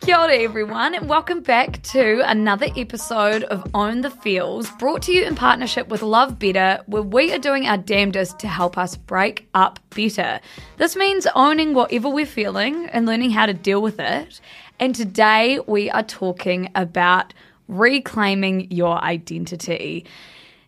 Kia 0.00 0.16
ora 0.16 0.36
everyone, 0.36 0.94
and 0.94 1.08
welcome 1.08 1.40
back 1.40 1.82
to 1.82 2.22
another 2.28 2.66
episode 2.76 3.44
of 3.44 3.64
Own 3.74 4.00
the 4.00 4.10
Feels, 4.10 4.70
brought 4.72 5.02
to 5.02 5.12
you 5.12 5.24
in 5.24 5.34
partnership 5.34 5.88
with 5.88 6.02
Love 6.02 6.38
Better, 6.38 6.82
where 6.86 7.02
we 7.02 7.32
are 7.32 7.38
doing 7.38 7.66
our 7.66 7.78
damnedest 7.78 8.38
to 8.40 8.48
help 8.48 8.76
us 8.76 8.96
break 8.96 9.48
up 9.54 9.78
better. 9.90 10.40
This 10.76 10.96
means 10.96 11.26
owning 11.34 11.74
whatever 11.74 12.08
we're 12.08 12.26
feeling 12.26 12.86
and 12.86 13.06
learning 13.06 13.30
how 13.30 13.46
to 13.46 13.54
deal 13.54 13.80
with 13.80 14.00
it. 14.00 14.40
And 14.78 14.94
today 14.94 15.60
we 15.66 15.90
are 15.90 16.02
talking 16.02 16.70
about 16.74 17.32
reclaiming 17.68 18.70
your 18.70 19.02
identity. 19.02 20.06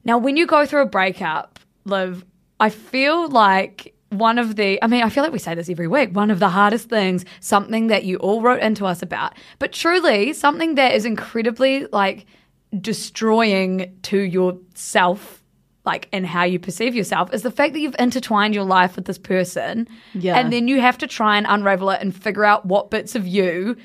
Now, 0.05 0.18
when 0.18 0.36
you 0.36 0.46
go 0.46 0.64
through 0.64 0.83
a 0.83 0.86
breakup, 0.86 1.58
Liv, 1.84 2.24
I 2.60 2.70
feel 2.70 3.28
like 3.28 3.91
one 4.12 4.38
of 4.38 4.56
the, 4.56 4.82
I 4.82 4.86
mean, 4.86 5.02
I 5.02 5.08
feel 5.08 5.22
like 5.22 5.32
we 5.32 5.38
say 5.38 5.55
this 5.55 5.68
every 5.68 5.88
week, 5.88 6.14
one 6.14 6.30
of 6.30 6.38
the 6.38 6.48
hardest 6.48 6.88
things, 6.88 7.24
something 7.41 7.86
that 7.88 8.05
you 8.05 8.16
all 8.18 8.42
wrote 8.42 8.60
into 8.60 8.86
us 8.86 9.02
about, 9.02 9.34
but 9.58 9.72
truly 9.72 10.32
something 10.32 10.74
that 10.77 10.94
is 10.94 11.05
incredibly 11.05 11.86
like 11.86 12.27
destroying 12.80 13.96
to 14.02 14.18
yourself, 14.18 15.42
like, 15.84 16.08
and 16.12 16.27
how 16.27 16.44
you 16.44 16.58
perceive 16.58 16.94
yourself 16.94 17.33
is 17.34 17.42
the 17.42 17.50
fact 17.50 17.72
that 17.72 17.80
you've 17.80 17.96
intertwined 17.98 18.55
your 18.55 18.64
life 18.64 18.96
with 18.96 19.06
this 19.06 19.18
person. 19.18 19.88
Yeah. 20.14 20.38
And 20.38 20.52
then 20.52 20.68
you 20.68 20.80
have 20.80 20.98
to 20.98 21.06
try 21.06 21.36
and 21.36 21.46
unravel 21.48 21.90
it 21.90 22.00
and 22.00 22.14
figure 22.14 22.44
out 22.44 22.66
what 22.66 22.90
bits 22.90 23.14
of 23.14 23.27
you 23.27 23.77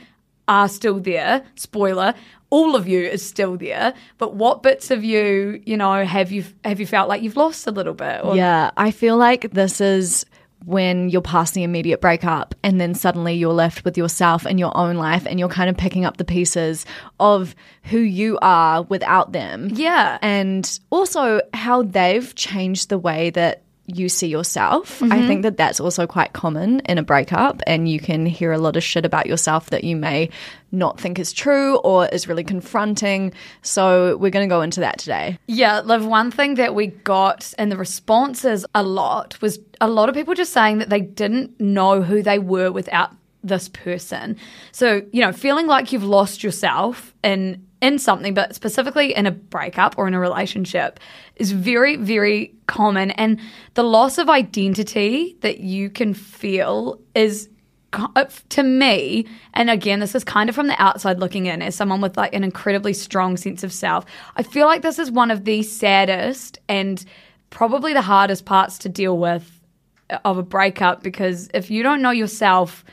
are 0.47 0.67
still 0.67 0.99
there. 0.99 1.43
Spoiler, 1.55 2.13
all 2.49 2.75
of 2.75 2.87
you 2.87 3.01
is 3.01 3.27
still 3.27 3.57
there, 3.57 3.93
but 4.17 4.35
what 4.35 4.63
bits 4.63 4.91
of 4.91 5.03
you, 5.03 5.61
you 5.65 5.77
know, 5.77 6.05
have 6.05 6.31
you 6.31 6.45
have 6.63 6.79
you 6.79 6.87
felt 6.87 7.09
like 7.09 7.21
you've 7.21 7.37
lost 7.37 7.67
a 7.67 7.71
little 7.71 7.93
bit? 7.93 8.23
Or, 8.23 8.35
Yeah, 8.35 8.71
I 8.77 8.91
feel 8.91 9.17
like 9.17 9.51
this 9.51 9.81
is 9.81 10.25
when 10.65 11.09
you're 11.09 11.21
past 11.21 11.53
the 11.53 11.63
immediate 11.63 12.01
breakup 12.01 12.55
and 12.63 12.81
then 12.81 12.95
suddenly 12.95 13.33
you're 13.35 13.53
left 13.53 13.85
with 13.85 13.97
yourself 13.97 14.45
and 14.45 14.59
your 14.59 14.75
own 14.75 14.95
life 14.95 15.25
and 15.27 15.39
you're 15.39 15.49
kind 15.49 15.69
of 15.69 15.77
picking 15.77 16.03
up 16.03 16.17
the 16.17 16.25
pieces 16.25 16.85
of 17.19 17.55
who 17.83 17.99
you 17.99 18.39
are 18.41 18.81
without 18.83 19.33
them. 19.33 19.69
Yeah. 19.71 20.17
And 20.21 20.79
also 20.89 21.41
how 21.53 21.83
they've 21.83 22.33
changed 22.35 22.89
the 22.89 22.97
way 22.97 23.29
that 23.31 23.61
you 23.87 24.09
see 24.09 24.27
yourself. 24.27 25.01
I 25.01 25.07
mm-hmm. 25.07 25.27
think 25.27 25.41
that 25.43 25.55
that's 25.55 25.79
also 25.79 26.05
quite 26.05 26.33
common 26.33 26.81
in 26.81 26.97
a 26.97 27.03
breakup 27.03 27.61
and 27.65 27.89
you 27.89 28.01
can 28.01 28.25
hear 28.25 28.51
a 28.51 28.57
lot 28.57 28.75
of 28.75 28.83
shit 28.83 29.05
about 29.05 29.27
yourself 29.27 29.69
that 29.69 29.85
you 29.85 29.95
may 29.95 30.29
not 30.73 30.99
think 30.99 31.17
is 31.17 31.31
true 31.31 31.77
or 31.77 32.05
is 32.07 32.27
really 32.27 32.43
confronting. 32.43 33.31
So 33.61 34.17
we're 34.17 34.31
going 34.31 34.47
to 34.47 34.53
go 34.53 34.61
into 34.61 34.81
that 34.81 34.99
today. 34.99 35.39
Yeah, 35.47 35.79
Liv, 35.79 36.05
one 36.05 36.31
thing 36.31 36.55
that 36.55 36.75
we 36.75 36.87
got 36.87 37.53
in 37.57 37.69
the 37.69 37.77
responses 37.77 38.65
a 38.75 38.83
lot 38.83 39.41
was 39.41 39.57
a 39.79 39.87
lot 39.87 40.09
of 40.09 40.15
people 40.15 40.33
just 40.33 40.51
saying 40.51 40.79
that 40.79 40.89
they 40.89 41.01
didn't 41.01 41.59
know 41.59 42.01
who 42.01 42.21
they 42.21 42.39
were 42.39 42.71
without 42.71 43.11
this 43.41 43.69
person. 43.69 44.35
So, 44.73 45.03
you 45.13 45.21
know, 45.21 45.31
feeling 45.31 45.67
like 45.67 45.93
you've 45.93 46.03
lost 46.03 46.43
yourself 46.43 47.13
in 47.23 47.66
in 47.81 47.99
something, 47.99 48.33
but 48.33 48.55
specifically 48.55 49.13
in 49.13 49.25
a 49.25 49.31
breakup 49.31 49.97
or 49.97 50.07
in 50.07 50.13
a 50.13 50.19
relationship 50.19 50.99
is 51.35 51.51
very, 51.51 51.95
very 51.95 52.55
common. 52.65 53.11
And 53.11 53.39
the 53.75 53.83
loss 53.83 54.17
of 54.17 54.29
identity 54.29 55.37
that 55.41 55.59
you 55.59 55.89
can 55.89 56.13
feel 56.13 56.99
is 57.13 57.49
uh, 57.93 58.25
to 58.49 58.63
me, 58.63 59.25
and 59.53 59.69
again, 59.69 59.99
this 59.99 60.13
is 60.13 60.23
kind 60.23 60.49
of 60.49 60.55
from 60.55 60.67
the 60.67 60.81
outside 60.81 61.19
looking 61.19 61.45
in, 61.45 61.61
as 61.61 61.73
someone 61.75 62.01
with 62.01 62.17
like 62.17 62.33
an 62.33 62.43
incredibly 62.43 62.93
strong 62.93 63.37
sense 63.37 63.63
of 63.63 63.71
self, 63.71 64.05
I 64.35 64.43
feel 64.43 64.67
like 64.67 64.81
this 64.81 64.99
is 64.99 65.09
one 65.09 65.31
of 65.31 65.45
the 65.45 65.63
saddest 65.63 66.59
and 66.67 67.03
probably 67.49 67.93
the 67.93 68.01
hardest 68.01 68.45
parts 68.45 68.77
to 68.79 68.89
deal 68.89 69.17
with 69.17 69.61
uh, 70.09 70.19
of 70.25 70.37
a 70.37 70.43
breakup 70.43 71.01
because 71.01 71.49
if 71.53 71.71
you 71.71 71.81
don't 71.81 72.01
know 72.01 72.11
yourself, 72.11 72.83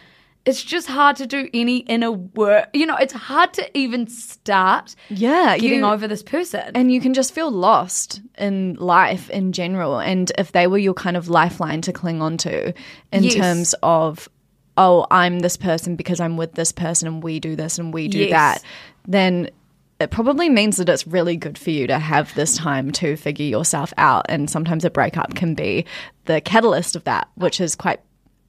it's 0.46 0.62
just 0.62 0.86
hard 0.88 1.16
to 1.16 1.26
do 1.26 1.48
any 1.54 1.78
inner 1.78 2.12
work. 2.12 2.68
You 2.74 2.84
know, 2.86 2.96
it's 2.96 3.14
hard 3.14 3.54
to 3.54 3.78
even 3.78 4.06
start 4.06 4.94
Yeah, 5.08 5.56
getting 5.56 5.80
you- 5.80 5.86
over 5.86 6.06
this 6.06 6.22
person. 6.22 6.70
And 6.74 6.92
you 6.92 7.00
can 7.00 7.14
just 7.14 7.32
feel 7.32 7.50
lost 7.50 8.20
in 8.36 8.74
life 8.74 9.30
in 9.30 9.52
general. 9.52 9.98
And 9.98 10.30
if 10.36 10.52
they 10.52 10.66
were 10.66 10.76
your 10.78 10.92
kind 10.94 11.16
of 11.16 11.28
lifeline 11.28 11.80
to 11.82 11.92
cling 11.92 12.20
on 12.20 12.36
to 12.38 12.74
in 13.12 13.22
Yes. 13.24 13.34
terms 13.34 13.74
of, 13.82 14.28
oh, 14.76 15.06
I'm 15.10 15.38
this 15.38 15.56
person 15.56 15.96
because 15.96 16.20
I'm 16.20 16.36
with 16.36 16.52
this 16.54 16.72
person 16.72 17.08
and 17.08 17.22
we 17.22 17.40
do 17.40 17.56
this 17.56 17.78
and 17.78 17.94
we 17.94 18.08
do 18.08 18.18
Yes. 18.18 18.30
that, 18.30 18.62
then 19.08 19.48
it 20.00 20.10
probably 20.10 20.50
means 20.50 20.76
that 20.76 20.88
it's 20.90 21.06
really 21.06 21.36
good 21.36 21.56
for 21.56 21.70
you 21.70 21.86
to 21.86 21.98
have 21.98 22.34
this 22.34 22.56
time 22.56 22.90
to 22.90 23.16
figure 23.16 23.46
yourself 23.46 23.94
out. 23.96 24.26
And 24.28 24.50
sometimes 24.50 24.84
a 24.84 24.90
breakup 24.90 25.34
can 25.36 25.54
be 25.54 25.86
the 26.26 26.40
catalyst 26.42 26.96
of 26.96 27.04
that, 27.04 27.28
which 27.36 27.60
is 27.60 27.74
quite 27.76 28.00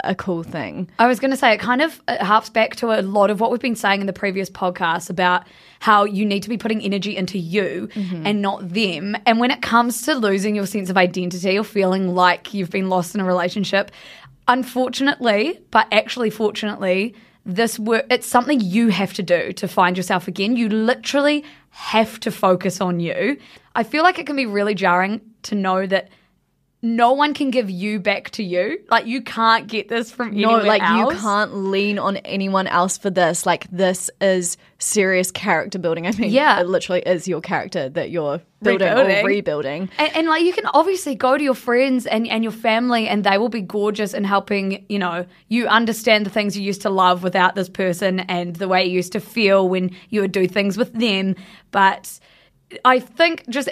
a 0.05 0.15
cool 0.15 0.43
thing. 0.43 0.89
I 0.99 1.07
was 1.07 1.19
going 1.19 1.31
to 1.31 1.37
say 1.37 1.53
it 1.53 1.59
kind 1.59 1.81
of 1.81 2.01
it 2.07 2.21
harps 2.21 2.49
back 2.49 2.75
to 2.77 2.97
a 2.97 3.01
lot 3.01 3.29
of 3.29 3.39
what 3.39 3.51
we've 3.51 3.59
been 3.59 3.75
saying 3.75 4.01
in 4.01 4.07
the 4.07 4.13
previous 4.13 4.49
podcast 4.49 5.09
about 5.09 5.45
how 5.79 6.03
you 6.05 6.25
need 6.25 6.43
to 6.43 6.49
be 6.49 6.57
putting 6.57 6.81
energy 6.81 7.15
into 7.15 7.37
you 7.37 7.89
mm-hmm. 7.93 8.25
and 8.25 8.41
not 8.41 8.67
them. 8.69 9.15
And 9.25 9.39
when 9.39 9.51
it 9.51 9.61
comes 9.61 10.03
to 10.03 10.15
losing 10.15 10.55
your 10.55 10.65
sense 10.65 10.89
of 10.89 10.97
identity 10.97 11.57
or 11.57 11.63
feeling 11.63 12.13
like 12.15 12.53
you've 12.53 12.69
been 12.69 12.89
lost 12.89 13.15
in 13.15 13.21
a 13.21 13.25
relationship, 13.25 13.91
unfortunately, 14.47 15.59
but 15.71 15.87
actually 15.91 16.29
fortunately, 16.29 17.15
this 17.45 17.77
work 17.77 18.05
it's 18.09 18.25
something 18.25 18.59
you 18.59 18.89
have 18.89 19.13
to 19.13 19.23
do 19.23 19.53
to 19.53 19.67
find 19.67 19.97
yourself 19.97 20.27
again. 20.27 20.55
You 20.55 20.69
literally 20.69 21.43
have 21.69 22.19
to 22.21 22.31
focus 22.31 22.81
on 22.81 22.99
you. 22.99 23.37
I 23.75 23.83
feel 23.83 24.03
like 24.03 24.17
it 24.17 24.25
can 24.25 24.35
be 24.35 24.45
really 24.45 24.73
jarring 24.73 25.21
to 25.43 25.55
know 25.55 25.85
that 25.85 26.09
no 26.81 27.13
one 27.13 27.33
can 27.33 27.49
give 27.49 27.67
you 27.69 27.99
back 27.99 28.29
to 28.31 28.43
you. 28.43 28.79
Like 28.91 29.07
you 29.07 29.21
can't 29.23 29.65
get 29.65 29.87
this 29.89 30.11
from 30.11 30.35
No, 30.35 30.57
like 30.57 30.83
else. 30.83 31.13
you 31.15 31.19
can't 31.19 31.55
lean 31.55 31.97
on 31.97 32.17
anyone 32.17 32.67
else 32.67 32.97
for 32.97 33.09
this. 33.09 33.43
Like 33.43 33.65
this 33.71 34.11
is 34.21 34.57
serious 34.77 35.31
character 35.31 35.79
building. 35.79 36.05
I 36.07 36.11
mean, 36.11 36.29
Yeah. 36.31 36.59
it 36.59 36.67
literally 36.67 37.01
is 37.01 37.27
your 37.27 37.41
character 37.41 37.89
that 37.89 38.11
you're 38.11 38.39
building 38.61 38.87
Rebuilding. 38.87 39.17
or 39.25 39.27
rebuilding. 39.27 39.89
And, 39.97 40.15
and 40.15 40.27
like 40.27 40.43
you 40.43 40.53
can 40.53 40.67
obviously 40.67 41.15
go 41.15 41.35
to 41.37 41.43
your 41.43 41.55
friends 41.55 42.05
and, 42.05 42.27
and 42.27 42.43
your 42.43 42.51
family 42.51 43.07
and 43.07 43.23
they 43.23 43.39
will 43.39 43.49
be 43.49 43.61
gorgeous 43.61 44.13
in 44.13 44.23
helping, 44.23 44.85
you 44.87 44.99
know, 44.99 45.25
you 45.47 45.65
understand 45.67 46.25
the 46.25 46.29
things 46.29 46.55
you 46.55 46.63
used 46.63 46.81
to 46.83 46.91
love 46.91 47.23
without 47.23 47.55
this 47.55 47.69
person 47.69 48.19
and 48.19 48.55
the 48.57 48.67
way 48.67 48.85
you 48.85 48.91
used 48.91 49.13
to 49.13 49.19
feel 49.19 49.67
when 49.67 49.89
you 50.09 50.21
would 50.21 50.31
do 50.31 50.47
things 50.47 50.77
with 50.77 50.93
them. 50.93 51.35
But 51.71 52.19
I 52.83 52.99
think 52.99 53.47
just 53.49 53.69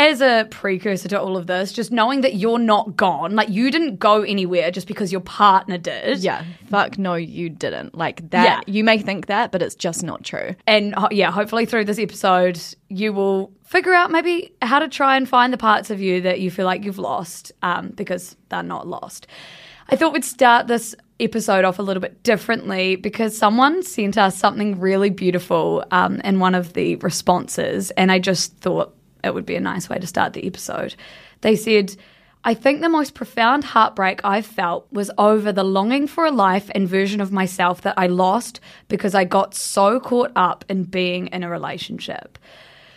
as 0.00 0.22
a 0.22 0.46
precursor 0.50 1.08
to 1.08 1.20
all 1.20 1.36
of 1.36 1.46
this, 1.46 1.72
just 1.72 1.92
knowing 1.92 2.22
that 2.22 2.34
you're 2.36 2.58
not 2.58 2.96
gone, 2.96 3.34
like 3.36 3.50
you 3.50 3.70
didn't 3.70 3.98
go 3.98 4.22
anywhere 4.22 4.70
just 4.70 4.86
because 4.86 5.12
your 5.12 5.20
partner 5.20 5.76
did. 5.76 6.20
Yeah, 6.20 6.42
fuck 6.70 6.96
no, 6.96 7.14
you 7.14 7.50
didn't. 7.50 7.94
Like 7.94 8.30
that, 8.30 8.64
Yeah. 8.66 8.72
you 8.74 8.82
may 8.82 8.96
think 8.98 9.26
that, 9.26 9.52
but 9.52 9.60
it's 9.60 9.74
just 9.74 10.02
not 10.02 10.24
true. 10.24 10.56
and 10.66 10.94
ho- 10.94 11.08
yeah, 11.10 11.30
hopefully 11.30 11.66
through 11.66 11.84
this 11.84 11.98
episode, 11.98 12.58
you 12.88 13.12
will 13.12 13.52
figure 13.64 13.92
out 13.92 14.10
maybe 14.10 14.54
how 14.62 14.78
to 14.78 14.88
try 14.88 15.16
and 15.18 15.28
find 15.28 15.52
the 15.52 15.58
parts 15.58 15.90
of 15.90 16.00
you 16.00 16.22
that 16.22 16.40
you 16.40 16.50
feel 16.50 16.64
like 16.64 16.82
you've 16.82 16.98
lost 16.98 17.52
um, 17.62 17.88
because 17.94 18.36
they're 18.48 18.62
not 18.62 18.86
lost. 18.88 19.26
I 19.90 19.96
thought 19.96 20.12
we'd 20.14 20.24
start 20.24 20.66
this 20.66 20.94
episode 21.18 21.64
off 21.66 21.78
a 21.78 21.82
little 21.82 22.00
bit 22.00 22.22
differently 22.22 22.96
because 22.96 23.36
someone 23.36 23.82
sent 23.82 24.16
us 24.16 24.36
something 24.36 24.80
really 24.80 25.10
beautiful 25.10 25.84
um, 25.90 26.20
in 26.24 26.38
one 26.40 26.54
of 26.54 26.72
the 26.72 26.96
responses, 26.96 27.90
and 27.92 28.10
I 28.10 28.18
just 28.18 28.56
thought 28.58 28.94
it 29.22 29.34
would 29.34 29.46
be 29.46 29.56
a 29.56 29.60
nice 29.60 29.88
way 29.88 29.98
to 29.98 30.06
start 30.06 30.32
the 30.32 30.46
episode. 30.46 30.94
They 31.40 31.56
said, 31.56 31.96
I 32.42 32.54
think 32.54 32.80
the 32.80 32.88
most 32.88 33.14
profound 33.14 33.64
heartbreak 33.64 34.20
I've 34.24 34.46
felt 34.46 34.86
was 34.90 35.10
over 35.18 35.52
the 35.52 35.64
longing 35.64 36.06
for 36.06 36.24
a 36.24 36.30
life 36.30 36.70
and 36.74 36.88
version 36.88 37.20
of 37.20 37.32
myself 37.32 37.82
that 37.82 37.98
I 37.98 38.06
lost 38.06 38.60
because 38.88 39.14
I 39.14 39.24
got 39.24 39.54
so 39.54 40.00
caught 40.00 40.32
up 40.36 40.64
in 40.68 40.84
being 40.84 41.26
in 41.28 41.42
a 41.42 41.50
relationship. 41.50 42.38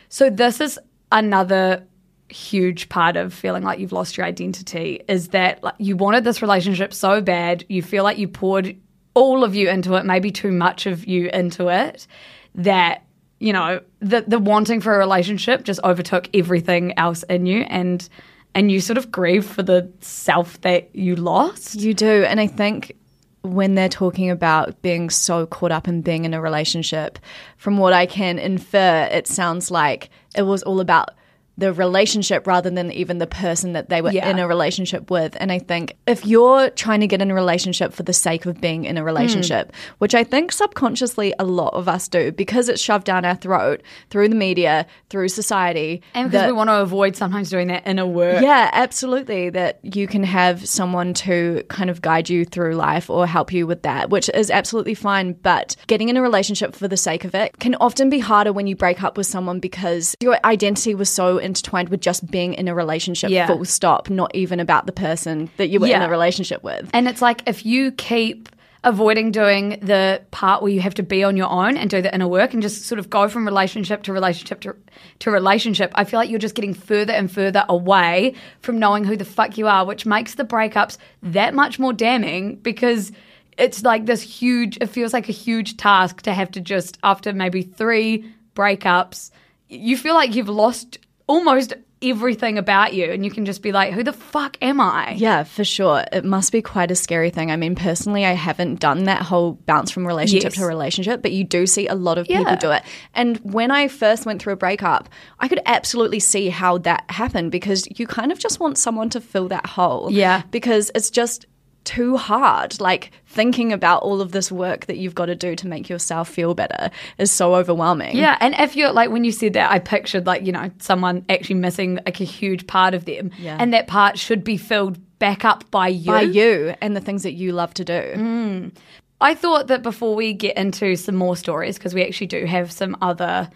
So, 0.08 0.30
this 0.30 0.62
is 0.62 0.80
another 1.12 1.86
huge 2.30 2.90
part 2.90 3.18
of 3.18 3.34
feeling 3.34 3.64
like 3.64 3.80
you've 3.80 3.92
lost 3.92 4.18
your 4.18 4.25
identity 4.25 5.02
is 5.08 5.30
that 5.30 5.62
like, 5.62 5.75
you 5.78 5.96
wanted 5.96 6.24
this 6.24 6.42
relationship 6.42 6.94
so 6.94 7.22
bad, 7.22 7.66
you 7.68 7.81
feel 7.81 8.04
like 8.04 8.18
you 8.18 8.28
poured 8.28 8.75
all 9.14 9.44
of 9.44 9.56
you 9.56 9.70
into 9.70 9.94
it, 9.96 10.06
maybe 10.06 10.31
too 10.31 10.52
much 10.52 10.86
of 10.86 11.06
you 11.06 11.30
into 11.30 11.68
it, 11.68 12.08
that 12.56 13.04
you 13.44 13.51
know 13.51 13.81
the 14.00 14.24
the 14.25 14.40
wanting 14.40 14.80
for 14.80 14.95
a 14.95 14.98
relationship 14.98 15.63
just 15.63 15.80
overtook 15.84 16.30
everything 16.34 16.98
else 16.98 17.24
in 17.24 17.45
you 17.45 17.62
and 17.63 18.07
and 18.56 18.72
you 18.72 18.80
sort 18.80 18.98
of 18.98 19.12
grieve 19.12 19.45
for 19.45 19.63
the 19.63 19.92
self 20.00 20.62
that 20.62 20.95
you 20.95 21.16
lost. 21.16 21.75
You 21.75 21.94
do. 21.94 22.24
And 22.24 22.40
I 22.40 22.48
think 22.48 22.95
when 23.42 23.75
they're 23.75 23.90
talking 23.90 24.30
about 24.30 24.81
being 24.81 25.10
so 25.10 25.45
caught 25.45 25.72
up 25.72 25.88
in 25.88 26.01
being 26.01 26.24
in 26.24 26.34
a 26.34 26.42
relationship, 26.42 27.19
from 27.57 27.78
what 27.78 27.94
I 27.94 28.06
can 28.06 28.40
infer, 28.40 29.10
it 29.12 29.28
sounds 29.28 29.72
like 29.72 30.10
it 30.36 30.44
was 30.44 30.63
all 30.63 30.80
about 30.80 31.10
the 31.57 31.71
relationship 31.71 32.47
rather 32.47 32.69
than 32.71 32.91
even 32.91 33.19
the 33.19 33.27
person 33.27 33.73
that 33.73 33.89
they 33.89 34.01
were 34.01 34.11
Yeah. 34.11 34.27
in 34.29 34.39
a 34.39 34.47
relationship 34.47 35.11
with. 35.11 35.38
And 35.39 35.51
I 35.51 35.59
think 35.59 35.95
if 36.07 36.25
you're 36.25 36.71
trying 36.71 37.01
to 37.01 37.07
get 37.07 37.21
in 37.21 37.29
a 37.29 37.35
relationship 37.35 37.94
for 37.94 38.01
the 38.01 38.13
sake 38.13 38.47
of 38.47 38.59
being 38.59 38.85
in 38.85 38.97
a 38.97 39.03
relationship, 39.03 39.67
hmm. 39.71 39.77
which 40.00 40.15
I 40.15 40.23
think 40.23 40.51
subconsciously 40.51 41.33
a 41.38 41.44
lot 41.45 41.73
of 41.75 41.88
us 41.88 42.07
do 42.07 42.31
because 42.31 42.69
it's 42.69 42.81
shoved 42.81 43.05
down 43.05 43.23
our 43.23 43.35
throat 43.35 43.81
through 44.09 44.29
the 44.29 44.35
media, 44.35 44.88
through 45.09 45.29
society. 45.29 46.01
And 46.15 46.29
because 46.29 46.41
that- 46.41 46.47
we 46.47 46.53
want 46.53 46.69
to 46.69 46.81
avoid 46.81 47.15
sometimes 47.15 47.50
doing 47.51 47.67
that 47.67 47.83
inner 47.85 48.05
work. 48.07 48.41
yeah, 48.41 48.69
absolutely. 48.73 49.51
That 49.51 49.79
you 49.83 50.07
can 50.07 50.23
have 50.23 50.67
someone 50.67 51.13
to 51.15 51.63
kind 51.69 51.89
of 51.91 52.01
guide 52.01 52.29
you 52.29 52.45
through 52.45 52.73
life 52.73 53.09
or 53.09 53.27
help 53.27 53.53
you 53.53 53.67
with 53.67 53.83
that, 53.83 54.09
which 54.09 54.29
is 54.33 54.50
absolutely 54.50 54.95
fine. 54.95 55.33
But 55.33 55.75
getting 55.85 56.09
in 56.09 56.17
a 56.17 56.21
relationship 56.21 56.75
for 56.75 56.88
the 56.88 56.97
sake 56.97 57.25
of 57.25 57.35
it 57.35 57.59
can 57.59 57.75
often 57.75 58.09
be 58.09 58.19
harder 58.19 58.51
when 58.51 58.65
you 58.65 58.75
break 58.75 59.03
up 59.03 59.17
with 59.17 59.27
someone 59.27 59.59
because 59.59 60.15
your 60.19 60.39
identity 60.44 60.95
was 60.95 61.09
so 61.09 61.38
intertwined 61.44 61.90
with 61.90 62.01
just 62.01 62.30
being 62.31 62.54
in 62.54 62.68
a 62.68 62.74
relationship, 62.75 63.30
Yeah. 63.30 63.48
full 63.48 63.66
stop, 63.66 64.10
not 64.10 64.34
even 64.36 64.60
about 64.60 64.86
the 64.86 64.92
person 64.92 65.50
that 65.57 65.68
you 65.69 65.80
were 65.80 65.88
in 65.88 66.01
a 66.01 66.10
relationship 66.10 66.63
with. 66.63 66.90
And 66.94 67.07
it's 67.07 67.22
like 67.22 67.44
if 67.48 67.66
you 67.66 67.92
keep 67.92 68.50
avoiding 68.86 69.31
doing 69.31 69.80
the 69.81 70.22
part 70.31 70.62
where 70.62 70.69
you 70.72 70.81
have 70.81 70.94
to 70.94 71.04
be 71.04 71.24
on 71.24 71.38
your 71.38 71.50
own 71.50 71.78
and 71.78 71.90
do 71.90 72.01
the 72.01 72.13
inner 72.13 72.28
work 72.28 72.51
and 72.54 72.62
just 72.62 72.84
sort 72.84 73.00
of 73.00 73.10
go 73.10 73.30
from 73.30 73.45
relationship 73.45 74.04
to 74.04 74.12
relationship 74.12 74.60
to, 74.60 74.75
to 75.19 75.31
relationship, 75.31 75.90
I 75.95 76.04
feel 76.04 76.19
like 76.19 76.30
you're 76.30 76.38
just 76.40 76.54
getting 76.56 76.74
further 76.74 77.13
and 77.13 77.31
further 77.31 77.63
away 77.69 78.34
from 78.60 78.80
knowing 78.80 79.06
who 79.06 79.16
the 79.16 79.24
fuck 79.24 79.57
you 79.57 79.68
are, 79.68 79.86
which 79.86 80.06
makes 80.06 80.36
the 80.36 80.44
breakups 80.44 80.98
that 81.22 81.54
much 81.54 81.80
more 81.80 81.94
damning 81.94 82.56
because 82.57 83.13
it's 83.57 83.84
like 83.84 84.06
this 84.06 84.22
huge, 84.22 84.78
it 84.81 84.88
feels 84.88 85.13
like 85.13 85.30
a 85.30 85.34
huge 85.34 85.78
task 85.78 86.22
to 86.24 86.34
have 86.34 86.51
to 86.51 86.60
just, 86.60 86.98
after 87.04 87.31
maybe 87.31 87.62
three 87.62 88.34
breakups, 88.54 89.31
you 89.69 89.96
feel 89.98 90.13
like 90.13 90.36
you've 90.36 90.50
lost 90.50 90.98
almost 91.28 91.74
everything 92.02 92.58
about 92.58 92.94
you 92.94 93.06
and 93.06 93.24
you 93.24 93.31
can 93.31 93.46
just 93.46 93.62
be 93.62 93.72
like, 93.72 93.94
who 93.94 94.04
the 94.04 94.12
fuck 94.12 94.58
am 94.62 94.81
I? 94.81 95.14
Yeah, 95.14 95.44
for 95.46 95.64
sure. 95.64 96.04
It 96.12 96.25
must 96.25 96.52
be 96.52 96.62
quite 96.62 96.92
a 96.92 96.96
scary 96.96 97.30
thing. 97.30 97.50
I 97.50 97.56
mean, 97.56 97.75
personally, 97.75 98.25
I 98.25 98.34
haven't 98.34 98.81
done 98.81 99.06
that 99.06 99.22
whole 99.22 99.54
bounce 99.66 99.90
from 99.90 100.06
relationship 100.06 100.52
Yes. 100.52 100.60
to 100.60 100.66
relationship, 100.66 101.22
but 101.22 101.31
you 101.31 101.46
do 101.46 101.66
see 101.66 101.88
a 101.88 101.96
lot 101.96 102.18
of 102.18 102.28
Yeah. 102.30 102.40
people 102.40 102.58
do 102.58 102.72
it. 102.72 102.84
And 103.14 103.38
when 103.38 103.72
I 103.72 103.88
first 103.88 104.25
went 104.25 104.42
through 104.42 104.52
a 104.52 104.58
breakup, 104.58 105.08
I 105.40 105.48
could 105.48 105.62
absolutely 105.66 106.20
see 106.20 106.50
how 106.50 106.78
that 106.80 107.06
happened 107.10 107.52
because 107.54 107.88
you 107.98 108.06
kind 108.06 108.34
of 108.34 108.38
just 108.40 108.60
want 108.60 108.78
someone 108.78 109.10
to 109.12 109.22
fill 109.22 109.48
that 109.48 109.66
hole. 109.66 110.10
Yeah. 110.12 110.42
Because 110.52 110.92
it's 110.94 111.10
just 111.10 111.46
too 111.85 112.18
hard. 112.18 112.80
Like 112.80 113.12
thinking 113.27 113.74
about 113.74 114.03
all 114.03 114.21
of 114.21 114.31
this 114.31 114.51
work 114.51 114.85
that 114.85 114.97
you've 114.97 115.15
got 115.15 115.25
to 115.27 115.35
do 115.35 115.56
to 115.56 115.68
make 115.68 115.89
yourself 115.89 116.30
feel 116.30 116.53
better 116.53 116.91
is 117.18 117.31
so 117.31 117.56
overwhelming. 117.56 118.15
Yeah, 118.15 118.38
and 118.39 118.53
if 118.59 118.75
you're 118.75 118.91
like 118.91 119.09
when 119.09 119.24
you 119.24 119.31
said 119.31 119.53
that, 119.53 119.71
I 119.71 119.80
pictured 119.80 120.25
like 120.25 120.45
you 120.45 120.51
know 120.51 120.71
someone 120.80 121.25
actually 121.30 121.56
missing 121.56 122.00
like 122.06 122.19
a 122.19 122.25
huge 122.25 122.68
part 122.68 122.94
of 122.94 123.06
them, 123.06 123.31
Yeah. 123.38 123.57
and 123.59 123.74
that 123.74 123.88
part 123.88 124.18
should 124.18 124.44
be 124.44 124.57
filled 124.57 124.97
back 125.19 125.45
up 125.45 125.69
by 125.71 125.88
you. 125.88 126.07
By 126.12 126.21
you 126.21 126.75
and 126.81 126.95
the 126.95 127.01
things 127.01 127.24
that 127.24 127.33
you 127.33 127.51
love 127.53 127.74
to 127.75 127.86
do. 127.86 127.94
Mm. 127.94 128.75
I 129.21 129.36
thought 129.36 129.68
that 129.68 129.83
before 129.83 130.15
we 130.15 130.33
get 130.33 130.57
into 130.57 130.97
some 130.97 131.15
more 131.15 131.38
stories, 131.38 131.77
because 131.77 131.94
we 131.94 132.03
actually 132.03 132.27
do 132.27 132.45
have 132.45 132.74
some 132.74 132.97
other, 133.01 133.50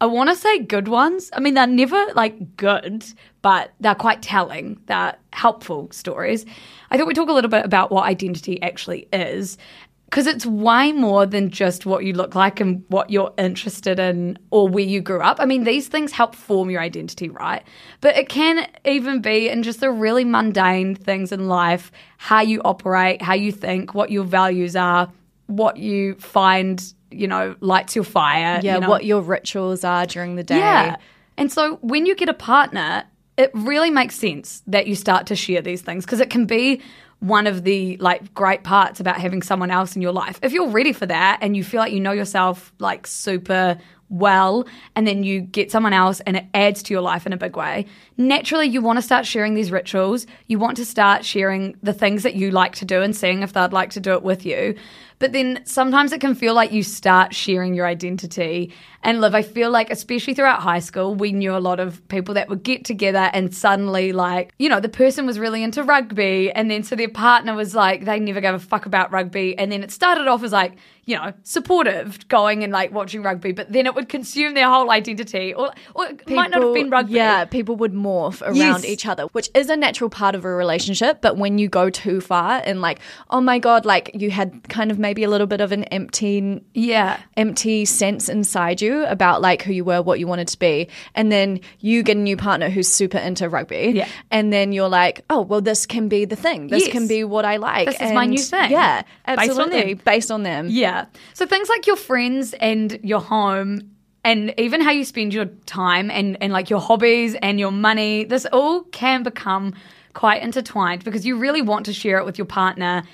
I 0.00 0.06
want 0.06 0.28
to 0.28 0.36
say 0.36 0.58
good 0.58 0.88
ones. 0.88 1.30
I 1.32 1.40
mean, 1.40 1.54
they're 1.54 1.66
never 1.66 2.04
like 2.14 2.56
good, 2.56 3.04
but 3.40 3.72
they're 3.80 3.94
quite 3.94 4.20
telling. 4.20 4.78
They're 4.86 5.16
helpful 5.32 5.88
stories. 5.90 6.44
I 6.90 6.98
thought 6.98 7.06
we'd 7.06 7.16
talk 7.16 7.30
a 7.30 7.32
little 7.32 7.50
bit 7.50 7.64
about 7.64 7.90
what 7.90 8.04
identity 8.04 8.60
actually 8.62 9.08
is. 9.12 9.56
Because 10.04 10.28
it's 10.28 10.46
way 10.46 10.92
more 10.92 11.26
than 11.26 11.50
just 11.50 11.84
what 11.84 12.04
you 12.04 12.12
look 12.12 12.36
like 12.36 12.60
and 12.60 12.84
what 12.88 13.10
you're 13.10 13.34
interested 13.38 13.98
in 13.98 14.38
or 14.50 14.68
where 14.68 14.84
you 14.84 15.00
grew 15.00 15.20
up. 15.20 15.38
I 15.40 15.46
mean, 15.46 15.64
these 15.64 15.88
things 15.88 16.12
help 16.12 16.36
form 16.36 16.70
your 16.70 16.80
identity, 16.80 17.28
right? 17.28 17.64
But 18.00 18.16
it 18.16 18.28
can 18.28 18.68
even 18.84 19.20
be 19.20 19.48
in 19.48 19.64
just 19.64 19.80
the 19.80 19.90
really 19.90 20.24
mundane 20.24 20.94
things 20.94 21.32
in 21.32 21.48
life 21.48 21.90
how 22.18 22.40
you 22.40 22.60
operate, 22.64 23.20
how 23.20 23.34
you 23.34 23.50
think, 23.50 23.94
what 23.94 24.10
your 24.10 24.24
values 24.24 24.76
are, 24.76 25.10
what 25.46 25.76
you 25.76 26.14
find, 26.16 26.82
you 27.10 27.26
know, 27.28 27.56
lights 27.60 27.94
your 27.94 28.04
fire. 28.04 28.60
Yeah, 28.62 28.74
you 28.74 28.80
know? 28.80 28.88
what 28.88 29.04
your 29.04 29.22
rituals 29.22 29.84
are 29.84 30.06
during 30.06 30.36
the 30.36 30.44
day. 30.44 30.58
Yeah. 30.58 30.96
And 31.38 31.52
so 31.52 31.76
when 31.76 32.06
you 32.06 32.14
get 32.14 32.28
a 32.28 32.34
partner, 32.34 33.04
it 33.36 33.50
really 33.54 33.90
makes 33.90 34.16
sense 34.16 34.62
that 34.66 34.86
you 34.86 34.94
start 34.94 35.26
to 35.26 35.36
share 35.36 35.60
these 35.60 35.82
things 35.82 36.04
because 36.04 36.20
it 36.20 36.30
can 36.30 36.46
be 36.46 36.80
one 37.20 37.46
of 37.46 37.64
the 37.64 37.96
like 37.98 38.32
great 38.34 38.62
parts 38.62 39.00
about 39.00 39.18
having 39.18 39.42
someone 39.42 39.70
else 39.70 39.96
in 39.96 40.02
your 40.02 40.12
life. 40.12 40.38
If 40.42 40.52
you're 40.52 40.68
ready 40.68 40.92
for 40.92 41.06
that 41.06 41.38
and 41.40 41.56
you 41.56 41.64
feel 41.64 41.80
like 41.80 41.92
you 41.92 42.00
know 42.00 42.12
yourself 42.12 42.72
like 42.78 43.06
super 43.06 43.78
well 44.08 44.66
and 44.94 45.06
then 45.06 45.24
you 45.24 45.40
get 45.40 45.70
someone 45.70 45.92
else 45.92 46.20
and 46.20 46.36
it 46.36 46.44
adds 46.54 46.82
to 46.84 46.94
your 46.94 47.00
life 47.00 47.26
in 47.26 47.32
a 47.32 47.36
big 47.36 47.56
way, 47.56 47.86
naturally 48.16 48.66
you 48.66 48.82
want 48.82 48.98
to 48.98 49.02
start 49.02 49.26
sharing 49.26 49.54
these 49.54 49.70
rituals. 49.70 50.26
You 50.46 50.58
want 50.58 50.76
to 50.76 50.84
start 50.84 51.24
sharing 51.24 51.76
the 51.82 51.94
things 51.94 52.22
that 52.22 52.34
you 52.34 52.50
like 52.50 52.74
to 52.76 52.84
do 52.84 53.02
and 53.02 53.16
seeing 53.16 53.42
if 53.42 53.52
they'd 53.52 53.72
like 53.72 53.90
to 53.90 54.00
do 54.00 54.12
it 54.12 54.22
with 54.22 54.44
you. 54.44 54.76
But 55.18 55.32
then 55.32 55.60
sometimes 55.64 56.12
it 56.12 56.20
can 56.20 56.34
feel 56.34 56.52
like 56.54 56.72
you 56.72 56.82
start 56.82 57.34
sharing 57.34 57.74
your 57.74 57.86
identity. 57.86 58.72
And 59.02 59.20
Liv, 59.20 59.34
I 59.34 59.42
feel 59.42 59.70
like, 59.70 59.90
especially 59.90 60.34
throughout 60.34 60.60
high 60.60 60.80
school, 60.80 61.14
we 61.14 61.32
knew 61.32 61.56
a 61.56 61.58
lot 61.58 61.80
of 61.80 62.06
people 62.08 62.34
that 62.34 62.48
would 62.48 62.62
get 62.62 62.84
together 62.84 63.30
and 63.32 63.54
suddenly, 63.54 64.12
like, 64.12 64.52
you 64.58 64.68
know, 64.68 64.80
the 64.80 64.88
person 64.88 65.24
was 65.24 65.38
really 65.38 65.62
into 65.62 65.82
rugby. 65.84 66.50
And 66.52 66.70
then 66.70 66.82
so 66.82 66.96
their 66.96 67.08
partner 67.08 67.54
was 67.54 67.74
like, 67.74 68.04
they 68.04 68.18
never 68.18 68.40
gave 68.40 68.54
a 68.54 68.58
fuck 68.58 68.84
about 68.84 69.12
rugby. 69.12 69.56
And 69.56 69.70
then 69.72 69.82
it 69.82 69.90
started 69.90 70.26
off 70.26 70.42
as 70.42 70.52
like, 70.52 70.76
you 71.04 71.14
know, 71.14 71.32
supportive 71.44 72.26
going 72.26 72.64
and 72.64 72.72
like 72.72 72.92
watching 72.92 73.22
rugby, 73.22 73.52
but 73.52 73.72
then 73.72 73.86
it 73.86 73.94
would 73.94 74.08
consume 74.08 74.54
their 74.54 74.68
whole 74.68 74.90
identity. 74.90 75.54
Or, 75.54 75.72
or 75.94 76.06
it 76.06 76.28
might 76.28 76.50
not 76.50 76.62
have 76.64 76.74
been 76.74 76.90
rugby. 76.90 77.12
Yeah, 77.14 77.44
people 77.44 77.76
would 77.76 77.92
morph 77.92 78.42
around 78.42 78.56
Yes. 78.56 78.84
each 78.84 79.06
other, 79.06 79.22
which 79.26 79.48
is 79.54 79.70
a 79.70 79.76
natural 79.76 80.10
part 80.10 80.34
of 80.34 80.44
a 80.44 80.48
relationship. 80.50 81.20
But 81.20 81.36
when 81.36 81.58
you 81.58 81.68
go 81.68 81.90
too 81.90 82.20
far 82.20 82.60
and 82.64 82.80
like, 82.80 82.98
oh 83.30 83.40
my 83.40 83.60
god, 83.60 83.86
like 83.86 84.10
you 84.14 84.32
had 84.32 84.68
kind 84.68 84.90
of 84.90 84.98
maybe 85.06 85.22
a 85.22 85.30
little 85.30 85.46
bit 85.46 85.60
of 85.60 85.70
an 85.70 85.84
empty, 85.84 86.60
Yeah. 86.74 87.18
empty 87.36 87.84
sense 87.84 88.28
inside 88.28 88.82
you 88.82 89.04
about 89.06 89.40
like 89.40 89.62
who 89.62 89.72
you 89.72 89.84
were, 89.84 90.02
what 90.02 90.18
you 90.18 90.26
wanted 90.26 90.48
to 90.48 90.58
be, 90.58 90.88
and 91.14 91.30
then 91.30 91.60
you 91.78 92.02
get 92.02 92.16
a 92.16 92.20
new 92.20 92.36
partner 92.36 92.68
who's 92.68 92.88
super 92.88 93.18
into 93.18 93.48
rugby, 93.48 93.92
Yeah. 93.94 94.08
and 94.32 94.52
then 94.52 94.72
you're 94.72 94.88
like, 94.88 95.24
oh 95.30 95.42
well, 95.42 95.60
this 95.60 95.86
can 95.86 96.08
be 96.08 96.24
the 96.24 96.34
thing. 96.34 96.66
This 96.68 96.84
Yes. 96.86 96.92
can 96.92 97.06
be 97.06 97.22
what 97.22 97.44
I 97.44 97.56
like. 97.58 97.86
This 97.86 98.00
is 98.00 98.12
my 98.12 98.26
new 98.26 98.38
thing. 98.38 98.70
Yeah, 98.72 99.02
Based 99.02 99.38
on 99.38 99.38
absolutely, 99.38 99.94
based 99.94 100.30
on 100.32 100.42
them. 100.42 100.66
Yeah. 100.70 101.04
So 101.34 101.46
things 101.46 101.68
like 101.68 101.86
your 101.86 101.96
friends 101.96 102.52
and 102.60 102.98
your 103.04 103.20
home 103.20 103.78
and 104.24 104.52
even 104.58 104.80
how 104.80 104.90
you 104.90 105.04
spend 105.04 105.32
your 105.32 105.46
time 105.66 106.10
and, 106.10 106.36
and 106.42 106.52
like 106.52 106.68
your 106.68 106.80
hobbies 106.80 107.36
and 107.40 107.60
your 107.60 107.70
money, 107.70 108.24
this 108.24 108.44
all 108.52 108.82
can 108.90 109.22
become 109.22 109.72
quite 110.14 110.42
intertwined 110.42 111.04
because 111.04 111.24
you 111.24 111.36
really 111.36 111.62
want 111.62 111.86
to 111.86 111.92
share 111.92 112.18
it 112.18 112.24
with 112.24 112.38
your 112.38 112.46
partner. 112.46 113.04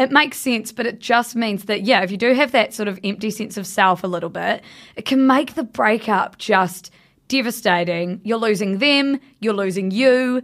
It 0.00 0.10
makes 0.10 0.38
sense, 0.38 0.72
but 0.72 0.86
it 0.86 0.98
just 0.98 1.36
means 1.36 1.66
that, 1.66 1.82
yeah, 1.82 2.00
if 2.02 2.10
you 2.10 2.16
do 2.16 2.32
have 2.32 2.52
that 2.52 2.72
sort 2.72 2.88
of 2.88 2.98
empty 3.04 3.30
sense 3.30 3.58
of 3.58 3.66
self 3.66 4.02
a 4.02 4.06
little 4.06 4.30
bit, 4.30 4.62
it 4.96 5.04
can 5.04 5.26
make 5.26 5.54
the 5.54 5.62
breakup 5.62 6.38
just 6.38 6.90
devastating. 7.28 8.20
You're 8.24 8.38
losing 8.38 8.78
them, 8.78 9.20
you're 9.40 9.54
losing 9.54 9.90
you. 9.90 10.42